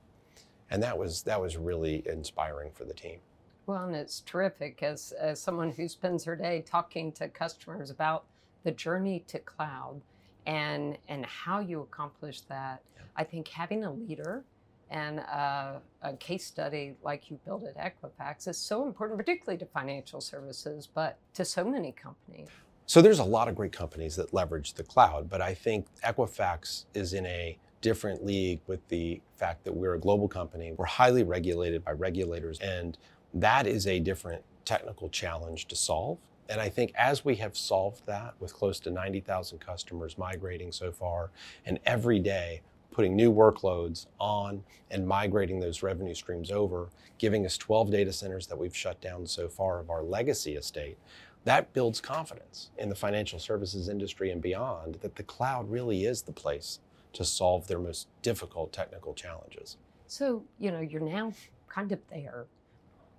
And 0.70 0.80
that 0.84 0.96
was 0.96 1.24
that 1.24 1.40
was 1.40 1.56
really 1.56 2.04
inspiring 2.06 2.70
for 2.72 2.84
the 2.84 2.94
team. 2.94 3.18
Well, 3.66 3.84
and 3.84 3.96
it's 3.96 4.20
terrific 4.20 4.82
as, 4.82 5.12
as 5.12 5.40
someone 5.40 5.72
who 5.72 5.88
spends 5.88 6.24
her 6.24 6.36
day 6.36 6.64
talking 6.64 7.10
to 7.12 7.28
customers 7.28 7.90
about 7.90 8.24
the 8.62 8.70
journey 8.70 9.24
to 9.28 9.38
cloud 9.40 10.00
and 10.46 10.96
and 11.08 11.26
how 11.26 11.58
you 11.58 11.80
accomplish 11.80 12.42
that. 12.42 12.80
I 13.16 13.24
think 13.24 13.48
having 13.48 13.84
a 13.84 13.92
leader 13.92 14.44
and 14.90 15.18
a, 15.18 15.80
a 16.02 16.12
case 16.14 16.46
study 16.46 16.94
like 17.02 17.28
you 17.28 17.40
built 17.44 17.64
at 17.64 17.76
Equifax 17.76 18.46
is 18.46 18.56
so 18.56 18.86
important, 18.86 19.18
particularly 19.18 19.58
to 19.58 19.66
financial 19.66 20.20
services, 20.20 20.88
but 20.92 21.18
to 21.34 21.44
so 21.44 21.64
many 21.64 21.90
companies. 21.90 22.48
So 22.86 23.02
there's 23.02 23.18
a 23.18 23.24
lot 23.24 23.48
of 23.48 23.56
great 23.56 23.72
companies 23.72 24.14
that 24.14 24.32
leverage 24.32 24.74
the 24.74 24.84
cloud, 24.84 25.28
but 25.28 25.40
I 25.40 25.54
think 25.54 25.86
Equifax 26.04 26.84
is 26.94 27.14
in 27.14 27.26
a 27.26 27.58
different 27.80 28.24
league 28.24 28.60
with 28.68 28.86
the 28.88 29.20
fact 29.36 29.64
that 29.64 29.74
we're 29.74 29.94
a 29.94 29.98
global 29.98 30.28
company. 30.28 30.72
We're 30.72 30.86
highly 30.86 31.24
regulated 31.24 31.84
by 31.84 31.92
regulators, 31.92 32.60
and 32.60 32.96
that 33.42 33.66
is 33.66 33.86
a 33.86 34.00
different 34.00 34.42
technical 34.64 35.08
challenge 35.08 35.66
to 35.68 35.76
solve. 35.76 36.18
And 36.48 36.60
I 36.60 36.68
think 36.68 36.92
as 36.96 37.24
we 37.24 37.36
have 37.36 37.56
solved 37.56 38.06
that 38.06 38.34
with 38.38 38.54
close 38.54 38.78
to 38.80 38.90
90,000 38.90 39.58
customers 39.58 40.16
migrating 40.16 40.70
so 40.70 40.92
far, 40.92 41.30
and 41.64 41.78
every 41.84 42.18
day 42.20 42.62
putting 42.92 43.16
new 43.16 43.32
workloads 43.32 44.06
on 44.18 44.62
and 44.90 45.06
migrating 45.06 45.60
those 45.60 45.82
revenue 45.82 46.14
streams 46.14 46.50
over, 46.50 46.88
giving 47.18 47.44
us 47.44 47.58
12 47.58 47.90
data 47.90 48.12
centers 48.12 48.46
that 48.46 48.56
we've 48.56 48.76
shut 48.76 49.00
down 49.00 49.26
so 49.26 49.48
far 49.48 49.78
of 49.80 49.90
our 49.90 50.02
legacy 50.02 50.54
estate, 50.56 50.96
that 51.44 51.72
builds 51.72 52.00
confidence 52.00 52.70
in 52.78 52.88
the 52.88 52.94
financial 52.94 53.38
services 53.38 53.88
industry 53.88 54.30
and 54.30 54.40
beyond 54.40 54.96
that 54.96 55.14
the 55.14 55.22
cloud 55.22 55.70
really 55.70 56.06
is 56.06 56.22
the 56.22 56.32
place 56.32 56.80
to 57.12 57.24
solve 57.24 57.66
their 57.66 57.78
most 57.78 58.08
difficult 58.22 58.72
technical 58.72 59.14
challenges. 59.14 59.76
So, 60.06 60.44
you 60.58 60.70
know, 60.70 60.80
you're 60.80 61.00
now 61.00 61.32
kind 61.68 61.92
of 61.92 62.00
there. 62.10 62.46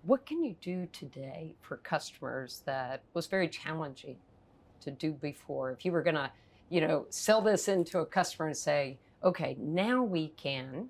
What 0.03 0.25
can 0.25 0.43
you 0.43 0.55
do 0.61 0.87
today 0.93 1.55
for 1.61 1.77
customers 1.77 2.61
that 2.65 3.01
was 3.13 3.27
very 3.27 3.49
challenging 3.49 4.17
to 4.81 4.91
do 4.91 5.11
before? 5.11 5.71
If 5.71 5.83
you 5.83 5.91
were 5.91 6.03
going 6.03 6.15
to, 6.15 6.31
you 6.69 6.81
know, 6.81 7.05
sell 7.09 7.41
this 7.41 7.67
into 7.67 7.99
a 7.99 8.05
customer 8.05 8.47
and 8.47 8.57
say, 8.57 8.97
okay, 9.23 9.57
now 9.59 10.03
we 10.03 10.29
can. 10.29 10.89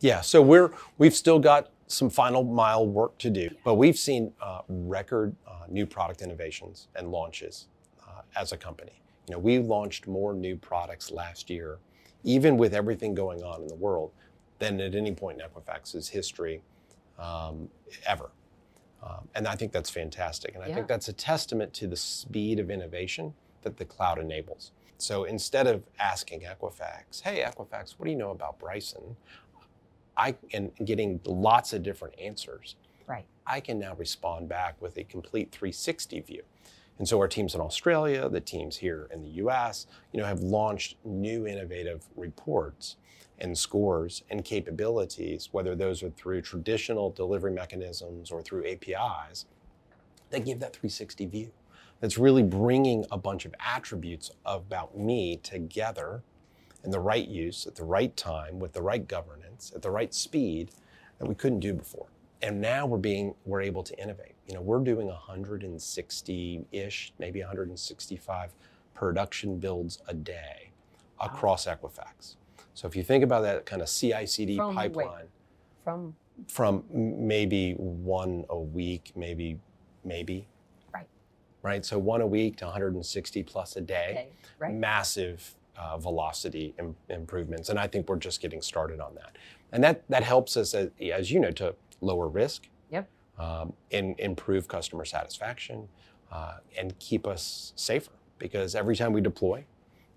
Yeah, 0.00 0.20
so 0.20 0.42
we're 0.42 0.72
we've 0.98 1.14
still 1.14 1.38
got 1.38 1.70
some 1.86 2.10
final 2.10 2.42
mile 2.42 2.86
work 2.86 3.16
to 3.18 3.30
do, 3.30 3.50
but 3.64 3.74
we've 3.74 3.98
seen 3.98 4.32
uh, 4.40 4.62
record 4.68 5.34
uh, 5.46 5.64
new 5.68 5.86
product 5.86 6.22
innovations 6.22 6.88
and 6.96 7.10
launches 7.10 7.68
uh, 8.06 8.22
as 8.36 8.52
a 8.52 8.56
company. 8.56 9.00
You 9.28 9.34
know, 9.34 9.38
we 9.38 9.58
launched 9.58 10.06
more 10.06 10.34
new 10.34 10.56
products 10.56 11.10
last 11.10 11.50
year, 11.50 11.78
even 12.24 12.56
with 12.56 12.74
everything 12.74 13.14
going 13.14 13.42
on 13.42 13.62
in 13.62 13.68
the 13.68 13.74
world, 13.74 14.10
than 14.58 14.80
at 14.80 14.94
any 14.94 15.12
point 15.12 15.40
in 15.40 15.46
Equifax's 15.46 16.08
history 16.08 16.62
um, 17.18 17.68
ever. 18.06 18.30
Um, 19.02 19.28
and 19.34 19.48
I 19.48 19.56
think 19.56 19.72
that's 19.72 19.90
fantastic. 19.90 20.54
And 20.54 20.62
I 20.62 20.68
Yeah. 20.68 20.76
think 20.76 20.86
that's 20.88 21.08
a 21.08 21.12
testament 21.12 21.72
to 21.74 21.86
the 21.86 21.96
speed 21.96 22.60
of 22.60 22.70
innovation 22.70 23.34
that 23.62 23.76
the 23.76 23.84
cloud 23.84 24.18
enables. 24.18 24.72
So 24.98 25.24
instead 25.24 25.66
of 25.66 25.82
asking 25.98 26.42
Equifax, 26.42 27.22
hey, 27.22 27.42
Equifax, 27.42 27.92
what 27.98 28.04
do 28.04 28.12
you 28.12 28.16
know 28.16 28.30
about 28.30 28.58
Bryson? 28.58 29.16
I 30.16 30.36
and 30.52 30.70
getting 30.84 31.20
lots 31.24 31.72
of 31.72 31.82
different 31.82 32.18
answers. 32.20 32.76
Right. 33.06 33.24
I 33.46 33.60
can 33.60 33.78
now 33.78 33.94
respond 33.94 34.48
back 34.48 34.80
with 34.80 34.96
a 34.98 35.04
complete 35.04 35.50
360 35.50 36.20
view. 36.20 36.42
And 36.98 37.08
so 37.08 37.18
our 37.18 37.26
teams 37.26 37.54
in 37.54 37.60
Australia, 37.60 38.28
the 38.28 38.40
teams 38.40 38.76
here 38.76 39.08
in 39.12 39.22
the 39.22 39.30
US, 39.44 39.86
you 40.12 40.20
know, 40.20 40.26
have 40.26 40.40
launched 40.40 40.96
new 41.04 41.46
innovative 41.46 42.06
reports 42.14 42.96
and 43.42 43.58
scores 43.58 44.22
and 44.30 44.44
capabilities, 44.44 45.50
whether 45.52 45.74
those 45.74 46.02
are 46.02 46.10
through 46.10 46.40
traditional 46.40 47.10
delivery 47.10 47.52
mechanisms 47.52 48.30
or 48.30 48.40
through 48.40 48.66
APIs, 48.66 49.44
that 50.30 50.46
give 50.46 50.60
that 50.60 50.72
360 50.72 51.26
view. 51.26 51.50
That's 52.00 52.16
really 52.16 52.44
bringing 52.44 53.04
a 53.10 53.18
bunch 53.18 53.44
of 53.44 53.54
attributes 53.60 54.30
about 54.46 54.96
me 54.96 55.36
together 55.42 56.22
in 56.84 56.90
the 56.90 57.00
right 57.00 57.28
use 57.28 57.66
at 57.66 57.74
the 57.74 57.84
right 57.84 58.16
time 58.16 58.58
with 58.58 58.72
the 58.72 58.82
right 58.82 59.06
governance 59.06 59.72
at 59.74 59.82
the 59.82 59.90
right 59.90 60.14
speed 60.14 60.70
that 61.18 61.26
we 61.26 61.34
couldn't 61.34 61.60
do 61.60 61.74
before. 61.74 62.06
And 62.42 62.60
now 62.60 62.86
we're 62.86 62.98
being 62.98 63.34
we're 63.44 63.60
able 63.60 63.82
to 63.84 63.96
innovate. 64.00 64.34
You 64.48 64.54
know, 64.54 64.62
we're 64.62 64.80
doing 64.80 65.08
160-ish, 65.08 67.12
maybe 67.18 67.40
165 67.40 68.54
production 68.94 69.58
builds 69.58 70.00
a 70.08 70.14
day 70.14 70.70
across 71.20 71.66
Equifax. 71.66 72.36
So 72.74 72.88
if 72.88 72.96
you 72.96 73.02
think 73.02 73.22
about 73.24 73.42
that 73.42 73.66
kind 73.66 73.82
of 73.82 73.88
CI/CD 73.88 74.56
From 74.56 74.74
pipeline 74.74 75.26
From 75.84 76.16
from 76.48 76.84
maybe 76.90 77.74
one 77.74 78.44
a 78.48 78.58
week, 78.58 79.12
maybe 79.14 79.58
maybe 80.04 80.48
Right. 80.92 81.06
right. 81.62 81.84
So 81.84 81.98
one 81.98 82.20
a 82.20 82.26
week 82.26 82.56
to 82.56 82.64
160 82.64 83.42
plus 83.44 83.76
a 83.76 83.80
day 83.80 84.10
okay, 84.10 84.28
right? 84.58 84.74
massive 84.74 85.54
uh, 85.76 85.96
velocity 85.98 86.74
Im- 86.78 86.96
improvements, 87.08 87.68
and 87.68 87.78
I 87.78 87.86
think 87.86 88.08
we're 88.08 88.16
just 88.16 88.40
getting 88.40 88.60
started 88.62 89.00
on 89.00 89.14
that. 89.14 89.36
And 89.72 89.82
that 89.84 90.02
that 90.08 90.22
helps 90.22 90.56
us, 90.56 90.74
as, 90.74 90.90
as 91.00 91.30
you 91.30 91.38
know, 91.40 91.50
to 91.52 91.74
lower 92.00 92.28
risk, 92.28 92.68
Yep. 92.90 93.08
um, 93.38 93.72
and 93.90 94.18
improve 94.18 94.66
customer 94.68 95.04
satisfaction, 95.04 95.88
uh, 96.30 96.56
and 96.78 96.98
keep 96.98 97.26
us 97.26 97.72
safer. 97.76 98.10
Because 98.38 98.74
every 98.74 98.96
time 98.96 99.12
we 99.12 99.20
deploy, 99.20 99.64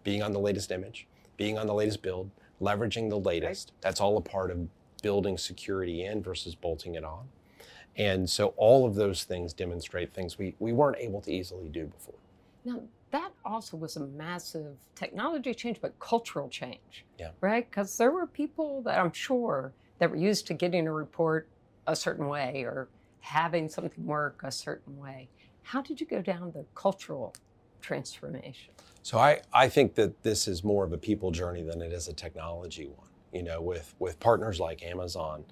being 0.04 0.24
on 0.24 0.32
the 0.34 0.40
latest 0.40 0.72
image, 0.72 1.08
being 1.38 1.58
on 1.60 1.68
the 1.68 1.74
latest 1.74 2.02
build, 2.02 2.32
leveraging 2.62 3.10
the 3.10 3.20
latest, 3.20 3.74
that's 3.82 4.00
all 4.00 4.18
a 4.18 4.22
part 4.22 4.52
of 4.52 4.68
building 5.02 5.38
security 5.38 6.06
in 6.06 6.22
versus 6.22 6.56
bolting 6.56 6.96
it 6.96 7.04
on. 7.04 7.28
And 7.98 8.30
so 8.30 8.54
all 8.58 8.86
of 8.86 8.96
those 8.96 9.24
things 9.24 9.54
demonstrate 9.54 10.14
things 10.14 10.38
we, 10.38 10.56
we 10.60 10.74
weren't 10.74 10.98
able 11.00 11.22
to 11.22 11.32
easily 11.32 11.70
do 11.70 11.86
before. 11.86 12.16
Now, 12.66 12.82
that 13.12 13.32
also 13.46 13.78
was 13.78 13.96
a 13.96 14.02
massive 14.02 14.76
technology 14.96 15.54
change, 15.54 15.80
but 15.80 15.98
cultural 16.00 16.50
change. 16.50 17.06
Yeah. 17.18 17.30
Right? 17.40 17.70
Because 17.70 17.98
there 17.98 18.12
were 18.12 18.28
people 18.28 18.82
that 18.82 19.00
I'm 19.00 19.14
sure 19.14 19.72
that 20.00 20.10
were 20.10 20.18
used 20.18 20.48
to 20.48 20.54
getting 20.54 20.88
a 20.88 20.92
report 20.92 21.48
a 21.88 21.96
certain 21.96 22.28
way 22.28 22.64
or 22.64 22.90
having 23.22 23.70
something 23.70 24.06
work 24.06 24.42
a 24.44 24.52
certain 24.52 24.98
way. 24.98 25.30
How 25.64 25.82
did 25.82 26.02
you 26.02 26.08
go 26.08 26.22
down 26.22 26.52
the 26.52 26.66
cultural 26.76 27.34
transformation? 27.86 28.74
So 29.04 29.20
I, 29.20 29.42
I 29.54 29.70
think 29.70 29.94
that 29.96 30.24
this 30.24 30.48
is 30.48 30.63
more 30.63 30.84
of 30.84 30.92
a 30.92 30.98
people 30.98 31.30
journey 31.30 31.62
than 31.62 31.82
it 31.82 31.94
is 31.94 32.08
a 32.08 32.13
technology 32.13 32.88
one. 32.88 33.08
You 33.32 33.44
know, 33.44 33.62
with 33.62 33.94
with 34.00 34.20
partners 34.20 34.60
like 34.60 34.82
Amazon, 34.84 35.44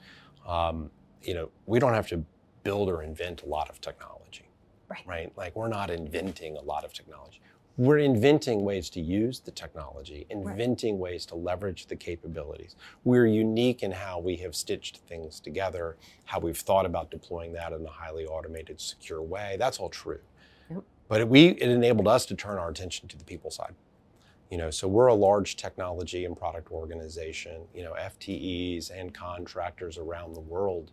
um, 0.48 0.90
you 1.22 1.34
know, 1.34 1.50
we 1.66 1.80
don't 1.80 1.94
have 1.94 2.08
to 2.08 2.24
build 2.64 2.90
or 2.90 3.04
invent 3.04 3.44
a 3.44 3.46
lot 3.46 3.70
of 3.70 3.80
technology. 3.82 4.48
Right. 4.90 5.04
Right. 5.06 5.32
Like 5.36 5.56
we're 5.56 5.68
not 5.68 5.90
inventing 5.90 6.58
a 6.58 6.62
lot 6.62 6.84
of 6.86 6.94
technology. 6.94 7.42
We're 7.76 7.98
inventing 7.98 8.64
ways 8.64 8.90
to 8.92 9.02
use 9.02 9.40
the 9.40 9.50
technology, 9.50 10.28
inventing 10.30 11.00
ways 11.00 11.26
to 11.28 11.36
leverage 11.36 11.88
the 11.88 11.96
capabilities. 11.96 12.76
We're 13.04 13.26
unique 13.26 13.82
in 13.82 13.92
how 13.92 14.20
we 14.20 14.36
have 14.38 14.56
stitched 14.56 14.98
things 15.10 15.40
together, 15.40 15.98
how 16.26 16.40
we've 16.40 16.58
thought 16.58 16.86
about 16.86 17.10
deploying 17.10 17.52
that 17.54 17.74
in 17.74 17.84
a 17.84 17.90
highly 17.90 18.26
automated, 18.28 18.80
secure 18.80 19.24
way. 19.24 19.56
That's 19.58 19.80
all 19.80 19.90
true. 19.90 20.20
But 21.14 21.22
it, 21.22 21.30
we 21.30 21.50
it 21.50 21.70
enabled 21.70 22.08
us 22.08 22.26
to 22.26 22.34
turn 22.34 22.58
our 22.58 22.70
attention 22.72 23.08
to 23.10 23.16
the 23.16 23.24
people 23.24 23.52
side. 23.52 23.76
You 24.50 24.58
know, 24.58 24.72
so 24.72 24.88
we're 24.88 25.06
a 25.06 25.14
large 25.14 25.58
technology 25.58 26.26
and 26.26 26.36
product 26.36 26.72
organization. 26.72 27.68
You 27.72 27.84
know, 27.84 27.94
FTEs 27.94 28.90
and 28.90 29.14
contractors 29.14 30.00
around 30.00 30.34
the 30.34 30.40
world. 30.40 30.90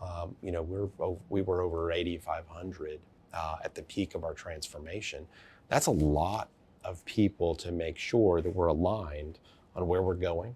Um, 0.00 0.34
you 0.42 0.52
know, 0.52 0.62
we're 0.62 1.16
we 1.28 1.42
were 1.42 1.60
over 1.60 1.92
8,500 1.92 2.98
uh, 3.34 3.56
at 3.62 3.74
the 3.74 3.82
peak 3.82 4.14
of 4.14 4.24
our 4.24 4.32
transformation. 4.32 5.26
That's 5.68 5.84
a 5.84 5.90
lot 5.90 6.48
of 6.82 7.04
people 7.04 7.54
to 7.56 7.70
make 7.70 7.98
sure 7.98 8.40
that 8.40 8.48
we're 8.48 8.68
aligned 8.68 9.38
on 9.76 9.86
where 9.86 10.00
we're 10.00 10.14
going. 10.14 10.54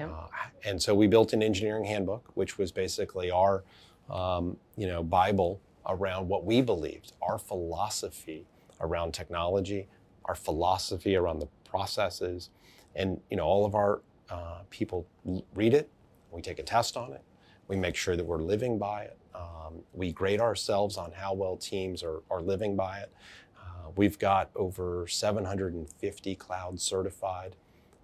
Yep. 0.00 0.10
Uh, 0.10 0.26
and 0.64 0.82
so 0.82 0.96
we 0.96 1.06
built 1.06 1.32
an 1.32 1.44
engineering 1.44 1.84
handbook, 1.84 2.28
which 2.34 2.58
was 2.58 2.72
basically 2.72 3.30
our, 3.30 3.62
um, 4.10 4.56
you 4.76 4.88
know, 4.88 5.04
Bible 5.04 5.60
around 5.88 6.28
what 6.28 6.44
we 6.44 6.60
believed, 6.60 7.12
our 7.22 7.38
philosophy 7.38 8.46
around 8.80 9.12
technology, 9.12 9.88
our 10.24 10.34
philosophy 10.34 11.16
around 11.16 11.38
the 11.38 11.48
processes, 11.64 12.50
and 12.94 13.20
you 13.30 13.36
know, 13.36 13.44
all 13.44 13.64
of 13.64 13.74
our 13.74 14.00
uh, 14.30 14.60
people 14.70 15.06
read 15.54 15.74
it. 15.74 15.88
We 16.30 16.42
take 16.42 16.58
a 16.58 16.62
test 16.62 16.96
on 16.96 17.12
it. 17.12 17.22
We 17.68 17.76
make 17.76 17.96
sure 17.96 18.16
that 18.16 18.24
we're 18.24 18.42
living 18.42 18.78
by 18.78 19.02
it. 19.02 19.18
Um, 19.34 19.82
we 19.92 20.12
grade 20.12 20.40
ourselves 20.40 20.96
on 20.96 21.12
how 21.12 21.34
well 21.34 21.56
teams 21.56 22.02
are, 22.02 22.22
are 22.30 22.40
living 22.40 22.76
by 22.76 22.98
it. 23.00 23.12
Uh, 23.58 23.90
we've 23.96 24.18
got 24.18 24.50
over 24.56 25.06
750 25.06 26.34
cloud 26.34 26.80
certified 26.80 27.56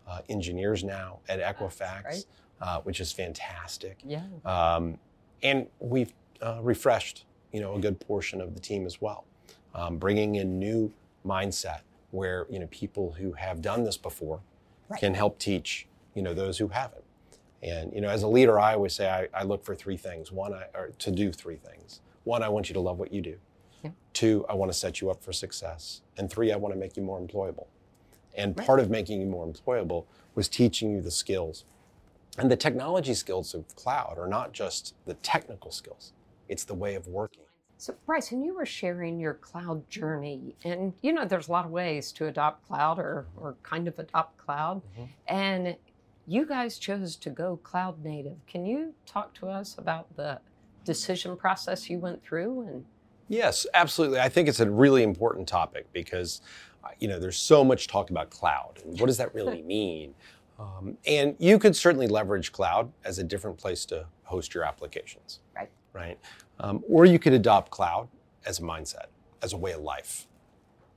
uh, 0.06 0.20
engineers 0.28 0.84
now 0.84 1.20
at 1.28 1.40
Equifax, 1.40 2.26
uh, 2.60 2.80
which 2.82 3.00
is 3.00 3.12
fantastic. 3.12 4.00
Yeah. 4.04 4.24
Um, 4.44 4.98
and 5.42 5.66
we've 5.78 6.12
uh, 6.40 6.60
refreshed, 6.62 7.24
you 7.54 7.60
know, 7.60 7.74
a 7.76 7.80
good 7.80 8.00
portion 8.00 8.40
of 8.40 8.52
the 8.54 8.60
team 8.60 8.84
as 8.84 9.00
well, 9.00 9.24
um, 9.74 9.96
bringing 9.96 10.34
in 10.34 10.58
new 10.58 10.92
mindset, 11.24 11.80
where 12.10 12.46
you 12.50 12.58
know 12.58 12.66
people 12.70 13.12
who 13.12 13.32
have 13.32 13.62
done 13.62 13.84
this 13.84 13.96
before 13.96 14.40
Right. 14.88 15.00
can 15.00 15.14
help 15.14 15.38
teach 15.38 15.86
you 16.14 16.20
know 16.22 16.34
those 16.34 16.58
who 16.58 16.68
haven't. 16.68 17.04
And 17.62 17.94
you 17.94 18.00
know, 18.02 18.08
as 18.10 18.22
a 18.24 18.28
leader, 18.28 18.58
I 18.60 18.74
always 18.74 18.92
say 18.92 19.08
I, 19.08 19.28
I 19.32 19.44
look 19.44 19.64
for 19.64 19.74
three 19.74 19.96
things. 19.96 20.30
One, 20.32 20.52
I, 20.52 20.64
or 20.74 20.90
to 20.98 21.10
do 21.10 21.32
three 21.32 21.56
things. 21.56 22.00
One, 22.24 22.42
I 22.42 22.48
want 22.48 22.68
you 22.68 22.74
to 22.74 22.80
love 22.80 22.98
what 22.98 23.12
you 23.12 23.22
do. 23.22 23.38
Yeah. 23.82 23.90
Two, 24.12 24.44
I 24.48 24.54
want 24.54 24.70
to 24.72 24.76
set 24.76 25.00
you 25.00 25.10
up 25.10 25.22
for 25.22 25.32
success. 25.32 26.02
And 26.18 26.28
three, 26.30 26.52
I 26.52 26.56
want 26.56 26.74
to 26.74 26.78
make 26.80 26.96
you 26.96 27.02
more 27.02 27.18
employable. 27.20 27.66
And 28.36 28.56
Right. 28.58 28.66
part 28.66 28.80
of 28.80 28.90
making 28.90 29.20
you 29.20 29.26
more 29.26 29.46
employable 29.46 30.04
was 30.34 30.48
teaching 30.48 30.90
you 30.92 31.00
the 31.00 31.10
skills. 31.10 31.64
And 32.36 32.50
the 32.50 32.56
technology 32.56 33.14
skills 33.14 33.54
of 33.54 33.74
cloud 33.76 34.18
are 34.18 34.26
not 34.28 34.52
just 34.52 34.94
the 35.06 35.14
technical 35.14 35.70
skills, 35.70 36.12
it's 36.48 36.64
the 36.64 36.74
way 36.74 36.94
of 36.94 37.06
working. 37.06 37.44
So, 37.76 37.92
Bryce, 38.06 38.28
Bryson, 38.28 38.44
you 38.44 38.54
were 38.54 38.66
sharing 38.66 39.18
your 39.18 39.34
cloud 39.34 39.88
journey, 39.90 40.54
and 40.64 40.92
you 41.02 41.12
know, 41.12 41.24
there's 41.24 41.48
a 41.48 41.52
lot 41.52 41.64
of 41.64 41.70
ways 41.70 42.12
to 42.12 42.26
adopt 42.26 42.66
cloud 42.66 42.98
or, 42.98 43.26
or 43.36 43.56
kind 43.62 43.88
of 43.88 43.98
adopt 43.98 44.38
cloud. 44.38 44.80
Mhm. 44.96 45.08
And 45.26 45.76
you 46.26 46.46
guys 46.46 46.78
chose 46.78 47.16
to 47.16 47.30
go 47.30 47.56
cloud 47.58 48.02
native. 48.02 48.36
Can 48.46 48.64
you 48.64 48.94
talk 49.06 49.34
to 49.34 49.48
us 49.48 49.76
about 49.76 50.14
the 50.16 50.40
decision 50.84 51.36
process 51.36 51.90
you 51.90 51.98
went 51.98 52.22
through? 52.22 52.62
And 52.62 52.84
Yes, 53.28 53.66
absolutely. 53.74 54.20
I 54.20 54.28
think 54.28 54.48
it's 54.48 54.60
a 54.60 54.70
really 54.70 55.02
important 55.02 55.48
topic 55.48 55.90
because, 55.92 56.40
uh, 56.84 56.88
you 57.00 57.08
know, 57.08 57.18
there's 57.18 57.38
so 57.38 57.64
much 57.64 57.88
talk 57.88 58.10
about 58.10 58.30
cloud 58.30 58.80
and 58.84 58.98
what 59.00 59.06
does 59.06 59.16
that 59.16 59.34
really 59.34 59.62
mean? 59.76 60.14
Um, 60.58 60.98
and 61.06 61.34
you 61.38 61.58
could 61.58 61.74
certainly 61.74 62.06
leverage 62.06 62.52
cloud 62.52 62.92
as 63.04 63.18
a 63.18 63.24
different 63.24 63.58
place 63.58 63.84
to 63.86 64.06
host 64.24 64.54
your 64.54 64.64
applications. 64.64 65.40
Right. 65.56 65.70
Right. 65.94 66.18
Um, 66.60 66.84
or 66.88 67.06
you 67.06 67.18
could 67.18 67.32
adopt 67.32 67.70
cloud 67.70 68.08
as 68.44 68.58
a 68.58 68.62
mindset, 68.62 69.06
as 69.42 69.52
a 69.54 69.56
way 69.56 69.72
of 69.72 69.80
life. 69.80 70.26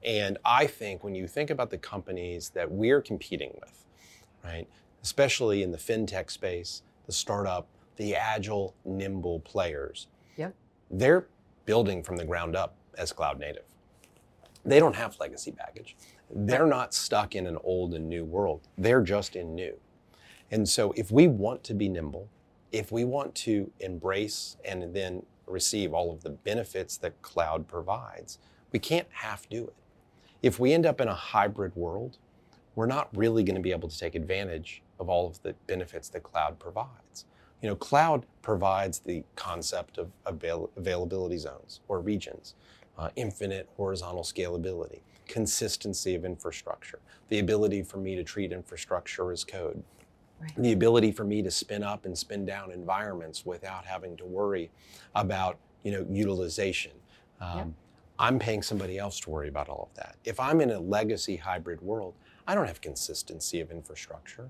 And 0.04 0.38
I 0.44 0.68
think 0.68 1.04
when 1.04 1.16
you 1.16 1.28
think 1.28 1.50
about 1.50 1.70
the 1.70 1.78
companies 1.78 2.50
that 2.52 2.70
we're 2.72 3.02
competing 3.02 3.52
with, 3.62 3.86
right, 4.44 4.68
especially 5.04 5.64
in 5.64 5.72
the 5.72 5.78
fintech 5.78 6.30
space, 6.32 6.82
the 7.06 7.12
startup, 7.12 7.68
the 7.96 8.16
agile, 8.16 8.76
nimble 8.86 9.40
players, 9.42 10.08
Yep. 10.36 10.54
they're 10.92 11.28
building 11.66 12.04
from 12.04 12.18
the 12.18 12.26
ground 12.26 12.56
up 12.56 12.76
as 12.98 13.12
cloud 13.14 13.40
native. 13.40 13.64
They 14.66 14.80
don't 14.80 14.96
have 14.96 15.18
legacy 15.20 15.52
baggage. 15.52 15.96
They're 16.30 16.66
not 16.68 16.94
stuck 16.94 17.36
in 17.36 17.48
an 17.48 17.58
old 17.64 17.94
and 17.94 18.10
new 18.10 18.26
world. 18.26 18.68
They're 18.78 19.02
just 19.02 19.36
in 19.36 19.56
new. 19.56 19.78
And 20.52 20.68
so 20.68 20.92
if 20.96 21.12
we 21.12 21.28
want 21.28 21.64
to 21.66 21.74
be 21.74 21.88
nimble, 21.88 22.30
if 22.72 22.92
we 22.92 23.04
want 23.04 23.34
to 23.36 23.72
embrace 23.80 24.58
and 24.66 24.94
then 24.94 25.24
receive 25.46 25.94
all 25.94 26.12
of 26.12 26.24
the 26.24 26.30
benefits 26.30 26.98
that 26.98 27.22
cloud 27.22 27.68
provides, 27.68 28.40
we 28.72 28.80
can't 28.80 29.08
half 29.12 29.48
do 29.50 29.64
it. 29.66 29.76
If 30.44 30.60
we 30.60 30.74
end 30.74 30.86
up 30.86 31.02
in 31.02 31.08
a 31.08 31.16
hybrid 31.16 31.76
world, 31.76 32.18
we're 32.76 32.86
not 32.86 33.10
really 33.16 33.44
going 33.44 33.56
to 33.56 33.62
be 33.62 33.72
able 33.72 33.90
to 33.90 33.98
take 33.98 34.16
advantage 34.16 34.84
of 35.00 35.10
all 35.10 35.28
of 35.28 35.42
the 35.42 35.54
benefits 35.66 36.10
that 36.10 36.24
cloud 36.24 36.60
provides. 36.60 37.26
You 37.62 37.70
know, 37.70 37.76
cloud 37.76 38.26
provides 38.44 39.00
the 39.00 39.24
concept 39.36 39.98
of 39.98 40.12
avail- 40.26 40.70
availability 40.78 41.38
zones 41.38 41.80
or 41.88 42.00
regions, 42.02 42.54
uh, 42.98 43.10
infinite 43.16 43.68
horizontal 43.78 44.24
scalability, 44.24 45.00
consistency 45.28 46.14
of 46.14 46.24
infrastructure, 46.24 47.00
the 47.30 47.40
ability 47.40 47.82
for 47.82 47.98
me 47.98 48.16
to 48.16 48.24
treat 48.24 48.52
infrastructure 48.52 49.32
as 49.32 49.44
code, 49.44 49.84
Right. 50.40 50.54
the 50.58 50.72
ability 50.72 51.12
for 51.12 51.24
me 51.24 51.42
to 51.42 51.50
spin 51.50 51.84
up 51.84 52.06
and 52.06 52.16
spin 52.16 52.46
down 52.46 52.72
environments 52.72 53.46
without 53.46 53.86
having 53.86 54.16
to 54.18 54.26
worry 54.26 54.70
about, 55.16 55.58
you 55.84 55.92
know, 55.92 56.06
utilization. 56.10 56.92
Um. 57.42 57.76
I'm 58.20 58.40
paying 58.40 58.64
somebody 58.64 58.98
else 58.98 59.20
to 59.22 59.30
worry 59.30 59.48
about 59.48 59.70
all 59.70 59.90
of 59.92 59.96
that. 59.96 60.16
If 60.24 60.40
I'm 60.40 60.60
in 60.62 60.72
a 60.72 60.80
legacy 60.80 61.36
hybrid 61.36 61.82
world, 61.82 62.16
I 62.48 62.56
don't 62.56 62.66
have 62.66 62.82
consistency 62.82 63.62
of 63.62 63.70
infrastructure. 63.70 64.50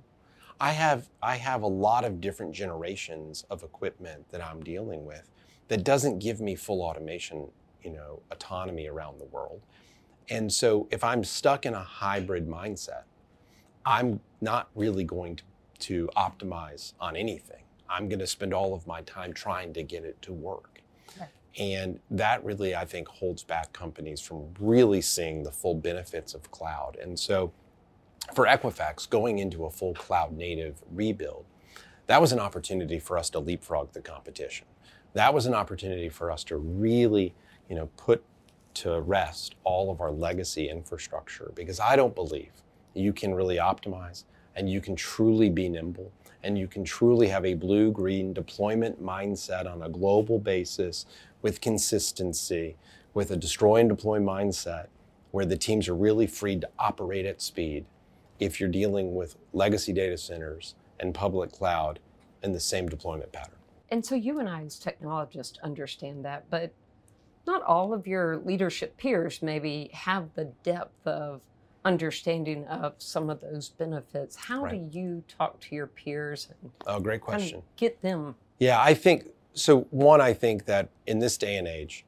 I 0.60 0.72
have 0.72 1.10
I 1.22 1.36
have 1.36 1.64
a 1.64 1.68
lot 1.68 2.06
of 2.06 2.22
different 2.22 2.54
generations 2.54 3.46
of 3.50 3.64
equipment 3.64 4.30
that 4.32 4.44
I'm 4.44 4.64
dealing 4.64 5.06
with 5.06 5.30
that 5.68 5.84
doesn't 5.84 6.20
give 6.20 6.40
me 6.40 6.56
full 6.56 6.82
automation, 6.82 7.50
you 7.84 7.92
know, 7.92 8.22
autonomy 8.32 8.88
around 8.88 9.20
the 9.20 9.26
world. 9.26 9.62
And 10.30 10.52
so 10.52 10.88
if 10.90 11.04
I'm 11.04 11.24
stuck 11.24 11.66
in 11.66 11.74
a 11.74 11.84
hybrid 11.84 12.48
mindset, 12.48 13.04
I'm 13.86 14.20
not 14.42 14.70
really 14.76 15.04
going 15.04 15.36
to, 15.38 15.44
to 15.80 16.10
optimize 16.16 16.94
on 17.00 17.16
anything. 17.16 17.63
I'm 17.90 18.10
going 18.10 18.20
to 18.20 18.28
spend 18.28 18.54
all 18.54 18.74
of 18.74 18.86
my 18.86 19.02
time 19.02 19.34
trying 19.34 19.74
to 19.74 19.84
get 19.84 20.04
it 20.04 20.22
to 20.24 20.34
work. 20.34 20.82
Right. 21.20 21.30
And 21.58 22.00
that 22.12 22.44
really, 22.44 22.76
I 22.76 22.86
think, 22.86 23.08
holds 23.08 23.44
back 23.44 23.72
companies 23.74 24.22
from 24.22 24.50
really 24.60 25.02
seeing 25.02 25.44
the 25.44 25.52
full 25.52 25.76
benefits 25.76 26.34
of 26.34 26.52
cloud. 26.52 26.98
And 27.02 27.18
so 27.18 27.52
for 28.34 28.46
Equifax, 28.46 29.10
going 29.10 29.40
into 29.40 29.66
a 29.66 29.70
full 29.70 29.94
cloud 29.94 30.34
native 30.34 30.82
rebuild, 30.92 31.46
that 32.08 32.22
was 32.22 32.32
an 32.32 32.40
opportunity 32.40 33.00
for 33.00 33.18
us 33.18 33.30
to 33.32 33.40
leapfrog 33.40 33.94
the 33.94 34.02
competition. 34.02 34.68
That 35.13 35.34
was 35.34 35.46
an 35.46 35.54
opportunity 35.54 36.10
for 36.10 36.32
us 36.32 36.44
to 36.46 36.58
really, 36.58 37.34
you 37.70 37.76
know, 37.76 37.90
put 37.98 38.24
to 38.76 39.02
rest 39.02 39.56
all 39.63 39.92
of 39.92 40.02
our 40.02 40.12
legacy 40.12 40.70
infrastructure 40.70 41.52
because 41.56 41.80
I 41.80 41.96
don't 41.96 42.13
believe 42.13 42.52
you 42.94 43.12
can 43.12 43.34
really 43.34 43.58
optimize 43.58 44.24
and 44.58 44.70
you 44.70 44.82
can 44.82 44.96
truly 44.96 45.50
be 45.50 45.70
nimble 45.70 46.12
and 46.43 46.58
you 46.58 46.67
can 46.67 46.84
truly 46.84 47.28
have 47.28 47.46
a 47.46 47.54
blue 47.54 47.91
green 47.91 48.34
deployment 48.34 49.02
mindset 49.02 49.72
on 49.72 49.84
a 49.84 49.89
global 49.89 50.39
basis 50.39 51.06
with 51.41 51.62
consistency, 51.62 52.76
with 53.13 53.32
a 53.32 53.36
destroy 53.38 53.78
and 53.78 53.89
deploy 53.89 54.20
mindset 54.20 54.88
where 55.32 55.46
the 55.46 55.58
teams 55.58 55.88
are 55.88 55.96
really 55.96 56.28
free 56.28 56.58
to 56.60 56.70
operate 56.80 57.26
at 57.26 57.41
speed 57.41 57.86
if 58.39 58.60
you're 58.60 58.70
dealing 58.70 59.15
with 59.15 59.36
legacy 59.54 59.93
data 59.93 60.17
centers 60.17 60.76
and 61.00 61.13
public 61.13 61.52
cloud 61.52 62.00
in 62.43 62.52
the 62.52 62.60
same 62.60 62.88
deployment 62.88 63.32
pattern. 63.32 63.56
and 63.89 64.06
so 64.06 64.15
you 64.15 64.39
and 64.39 64.50
I, 64.50 64.63
as 64.63 64.80
technologists, 64.80 65.58
understand 65.63 66.24
that, 66.26 66.50
but 66.50 66.72
not 67.46 67.63
all 67.63 67.93
of 67.93 68.06
your 68.06 68.38
leadership 68.38 68.98
peers 68.98 69.41
maybe 69.41 69.89
have 69.93 70.34
the 70.36 70.46
depth 70.63 71.08
of 71.08 71.41
understanding 71.88 72.65
of 72.67 72.93
some 72.97 73.30
of 73.30 73.39
those 73.39 73.69
benefits. 73.69 74.36
How 74.36 74.63
Right. 74.63 74.91
do 74.91 75.00
you 75.00 75.23
talk 75.30 75.60
to 75.62 75.76
your 75.76 75.88
peers 75.88 76.50
and 76.62 76.71
Oh, 76.86 77.00
great 77.00 77.21
kind 77.21 77.36
of 77.36 77.39
question. 77.41 77.63
get 77.78 78.02
them? 78.02 78.36
Yeah, 78.60 78.82
I 78.82 78.93
think 78.93 79.30
so. 79.54 79.82
One, 79.91 80.19
I 80.19 80.34
think 80.34 80.65
that 80.65 80.89
in 81.06 81.19
this 81.19 81.38
day 81.38 81.56
and 81.56 81.67
age, 81.67 82.06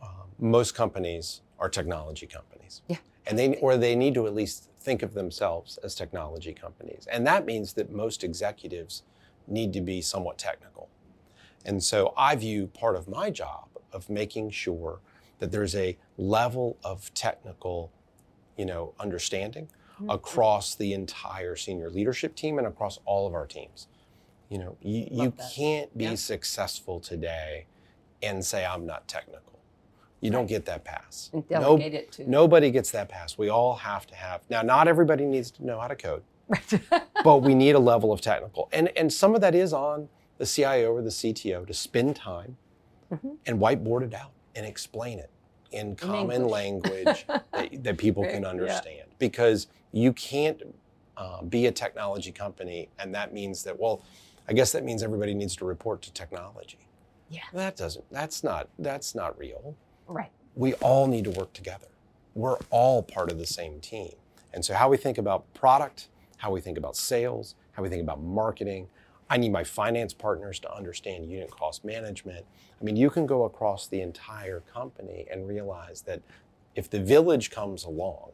um, 0.00 0.08
most 0.38 0.74
companies 0.76 1.40
are 1.58 1.68
technology 1.68 2.26
companies. 2.28 2.82
Yeah. 2.86 2.98
And 3.26 3.36
they, 3.36 3.56
or 3.56 3.76
they 3.76 3.96
need 3.96 4.14
to 4.14 4.26
at 4.26 4.34
least 4.34 4.70
think 4.78 5.02
of 5.02 5.14
themselves 5.14 5.78
as 5.78 5.96
technology 5.96 6.54
companies. 6.54 7.08
And 7.10 7.26
that 7.26 7.44
means 7.44 7.72
that 7.72 7.90
most 7.90 8.22
executives 8.22 9.02
need 9.48 9.72
to 9.72 9.80
be 9.80 10.00
somewhat 10.00 10.38
technical. 10.38 10.88
And 11.64 11.82
so 11.82 12.14
I 12.16 12.36
view 12.36 12.68
part 12.68 12.94
of 12.94 13.08
my 13.08 13.30
job 13.30 13.66
of 13.92 14.08
making 14.08 14.50
sure 14.50 15.00
that 15.40 15.50
there's 15.50 15.74
a 15.74 15.96
level 16.16 16.76
of 16.84 17.12
technical, 17.14 17.90
you 18.58 18.66
know, 18.66 18.92
understanding 19.00 19.68
Mm-hmm. 20.00 20.10
across 20.10 20.76
the 20.76 20.92
entire 20.92 21.56
senior 21.56 21.90
leadership 21.90 22.36
team 22.36 22.58
and 22.58 22.68
across 22.68 23.00
all 23.04 23.26
of 23.26 23.34
our 23.34 23.48
teams. 23.48 23.88
You 24.48 24.58
know, 24.58 24.76
you, 24.80 25.08
you 25.10 25.32
can't 25.56 25.90
be 25.98 26.04
Yeah. 26.04 26.14
successful 26.14 27.00
today 27.00 27.66
and 28.22 28.44
say 28.44 28.64
I'm 28.64 28.86
not 28.86 29.08
technical. 29.08 29.58
You 30.20 30.30
don't 30.30 30.46
get 30.46 30.66
that 30.66 30.84
pass. 30.84 31.30
And 31.32 31.42
No- 31.50 31.58
delegate 31.76 31.94
it 31.94 32.12
to 32.12 32.30
nobody 32.30 32.70
gets 32.70 32.92
that 32.92 33.08
pass. 33.08 33.36
We 33.36 33.48
all 33.48 33.74
have 33.74 34.06
to 34.06 34.14
have. 34.14 34.42
Now, 34.48 34.62
not 34.62 34.86
everybody 34.86 35.26
needs 35.26 35.50
to 35.50 35.64
know 35.66 35.80
how 35.80 35.88
to 35.88 35.96
code, 35.96 36.22
but 37.24 37.38
we 37.38 37.56
need 37.56 37.74
a 37.74 37.80
level 37.80 38.12
of 38.12 38.20
technical. 38.20 38.68
And 38.72 38.96
and 38.96 39.12
some 39.12 39.34
of 39.34 39.40
that 39.40 39.56
is 39.56 39.72
on 39.72 40.08
the 40.36 40.46
CIO 40.46 40.92
or 40.94 41.02
the 41.02 41.10
CTO 41.10 41.66
to 41.66 41.74
spend 41.74 42.14
time 42.14 42.56
Mhm. 43.12 43.36
and 43.46 43.58
whiteboard 43.58 44.02
it 44.06 44.14
out 44.14 44.30
and 44.54 44.64
explain 44.64 45.18
it 45.18 45.30
in 45.72 45.96
common 45.96 46.48
language 46.48 47.26
that, 47.52 47.82
that 47.84 47.98
people 47.98 48.22
Right, 48.22 48.32
can 48.32 48.42
yeah. 48.42 48.48
understand. 48.48 49.08
Because 49.18 49.66
you 49.92 50.12
can't 50.12 50.62
uh, 51.16 51.42
be 51.42 51.66
a 51.66 51.72
technology 51.72 52.32
company, 52.32 52.88
and 52.98 53.14
that 53.14 53.32
means 53.32 53.62
that 53.64 53.78
well, 53.78 54.02
I 54.48 54.52
guess 54.52 54.72
that 54.72 54.84
means 54.84 55.02
everybody 55.02 55.34
needs 55.34 55.56
to 55.56 55.64
report 55.64 56.02
to 56.02 56.12
technology. 56.12 56.78
Yeah. 57.30 57.42
That 57.52 57.76
doesn't. 57.76 58.04
That's 58.10 58.42
not. 58.42 58.68
That's 58.78 59.14
not 59.14 59.38
real 59.38 59.74
right. 60.06 60.30
we 60.54 60.74
all 60.74 61.06
need 61.06 61.24
to 61.24 61.30
work 61.30 61.52
together. 61.52 61.88
We're 62.34 62.56
all 62.70 63.02
part 63.02 63.30
of 63.30 63.38
the 63.38 63.46
same 63.46 63.80
team. 63.80 64.12
And 64.54 64.64
so, 64.64 64.74
how 64.74 64.88
we 64.88 64.96
think 64.96 65.18
about 65.18 65.52
product, 65.54 66.08
how 66.38 66.50
we 66.50 66.60
think 66.60 66.78
about 66.78 66.96
sales, 66.96 67.54
how 67.72 67.82
we 67.82 67.88
think 67.88 68.02
about 68.02 68.22
marketing. 68.22 68.88
I 69.30 69.36
need 69.36 69.52
my 69.52 69.64
finance 69.64 70.14
partners 70.14 70.58
to 70.60 70.72
understand 70.74 71.30
unit 71.30 71.50
cost 71.50 71.84
management. 71.84 72.46
I 72.80 72.84
mean, 72.84 72.96
you 72.96 73.10
can 73.10 73.26
go 73.26 73.44
across 73.44 73.86
the 73.86 74.00
entire 74.00 74.60
company 74.60 75.26
and 75.30 75.46
realize 75.46 76.02
that 76.02 76.22
if 76.74 76.88
the 76.88 77.00
village 77.00 77.50
comes 77.50 77.84
along, 77.84 78.30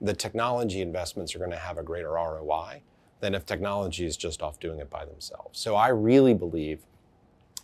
the 0.00 0.14
technology 0.14 0.80
investments 0.80 1.34
are 1.34 1.38
going 1.38 1.50
to 1.50 1.56
have 1.56 1.78
a 1.78 1.82
greater 1.82 2.10
ROI 2.10 2.82
than 3.20 3.34
if 3.34 3.44
technology 3.44 4.06
is 4.06 4.16
just 4.16 4.42
off 4.42 4.60
doing 4.60 4.78
it 4.78 4.90
by 4.90 5.04
themselves. 5.04 5.58
So, 5.58 5.74
I 5.74 5.88
really 5.88 6.34
believe 6.34 6.80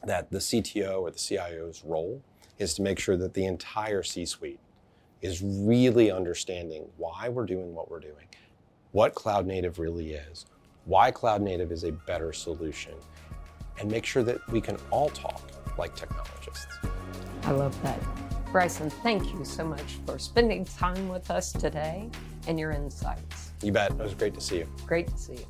that 0.04 0.30
the 0.30 0.38
CTO 0.38 1.02
or 1.02 1.10
the 1.10 1.18
CIO's 1.18 1.84
role 1.84 2.22
is 2.58 2.74
to 2.74 2.82
make 2.82 2.98
sure 2.98 3.16
that 3.16 3.34
the 3.34 3.44
entire 3.44 4.02
C 4.02 4.24
suite 4.24 4.58
is 5.20 5.42
really 5.42 6.10
understanding 6.10 6.88
why 6.96 7.28
we're 7.28 7.46
doing 7.46 7.74
what 7.74 7.90
we're 7.90 8.00
doing, 8.00 8.26
what 8.90 9.14
cloud 9.14 9.46
native 9.46 9.78
really 9.78 10.12
is, 10.12 10.46
why 10.84 11.10
cloud 11.10 11.42
native 11.42 11.72
is 11.72 11.84
a 11.84 11.92
better 11.92 12.32
solution, 12.32 12.94
and 13.78 13.90
make 13.90 14.04
sure 14.04 14.22
that 14.22 14.46
we 14.50 14.60
can 14.60 14.76
all 14.90 15.08
talk 15.10 15.42
like 15.78 15.94
technologists. 15.94 16.66
I 17.44 17.52
love 17.52 17.80
that. 17.82 17.98
Bryson, 18.52 18.90
thank 18.90 19.32
you 19.32 19.44
so 19.44 19.64
much 19.64 19.98
for 20.04 20.18
spending 20.18 20.64
time 20.64 21.08
with 21.08 21.30
us 21.30 21.52
today 21.52 22.10
and 22.46 22.60
your 22.60 22.70
insights. 22.70 23.52
You 23.62 23.72
bet. 23.72 23.92
It 23.92 23.98
was 23.98 24.14
great 24.14 24.34
to 24.34 24.40
see 24.40 24.58
you. 24.58 24.68
Great 24.86 25.08
to 25.08 25.16
see 25.16 25.34
you. 25.34 25.46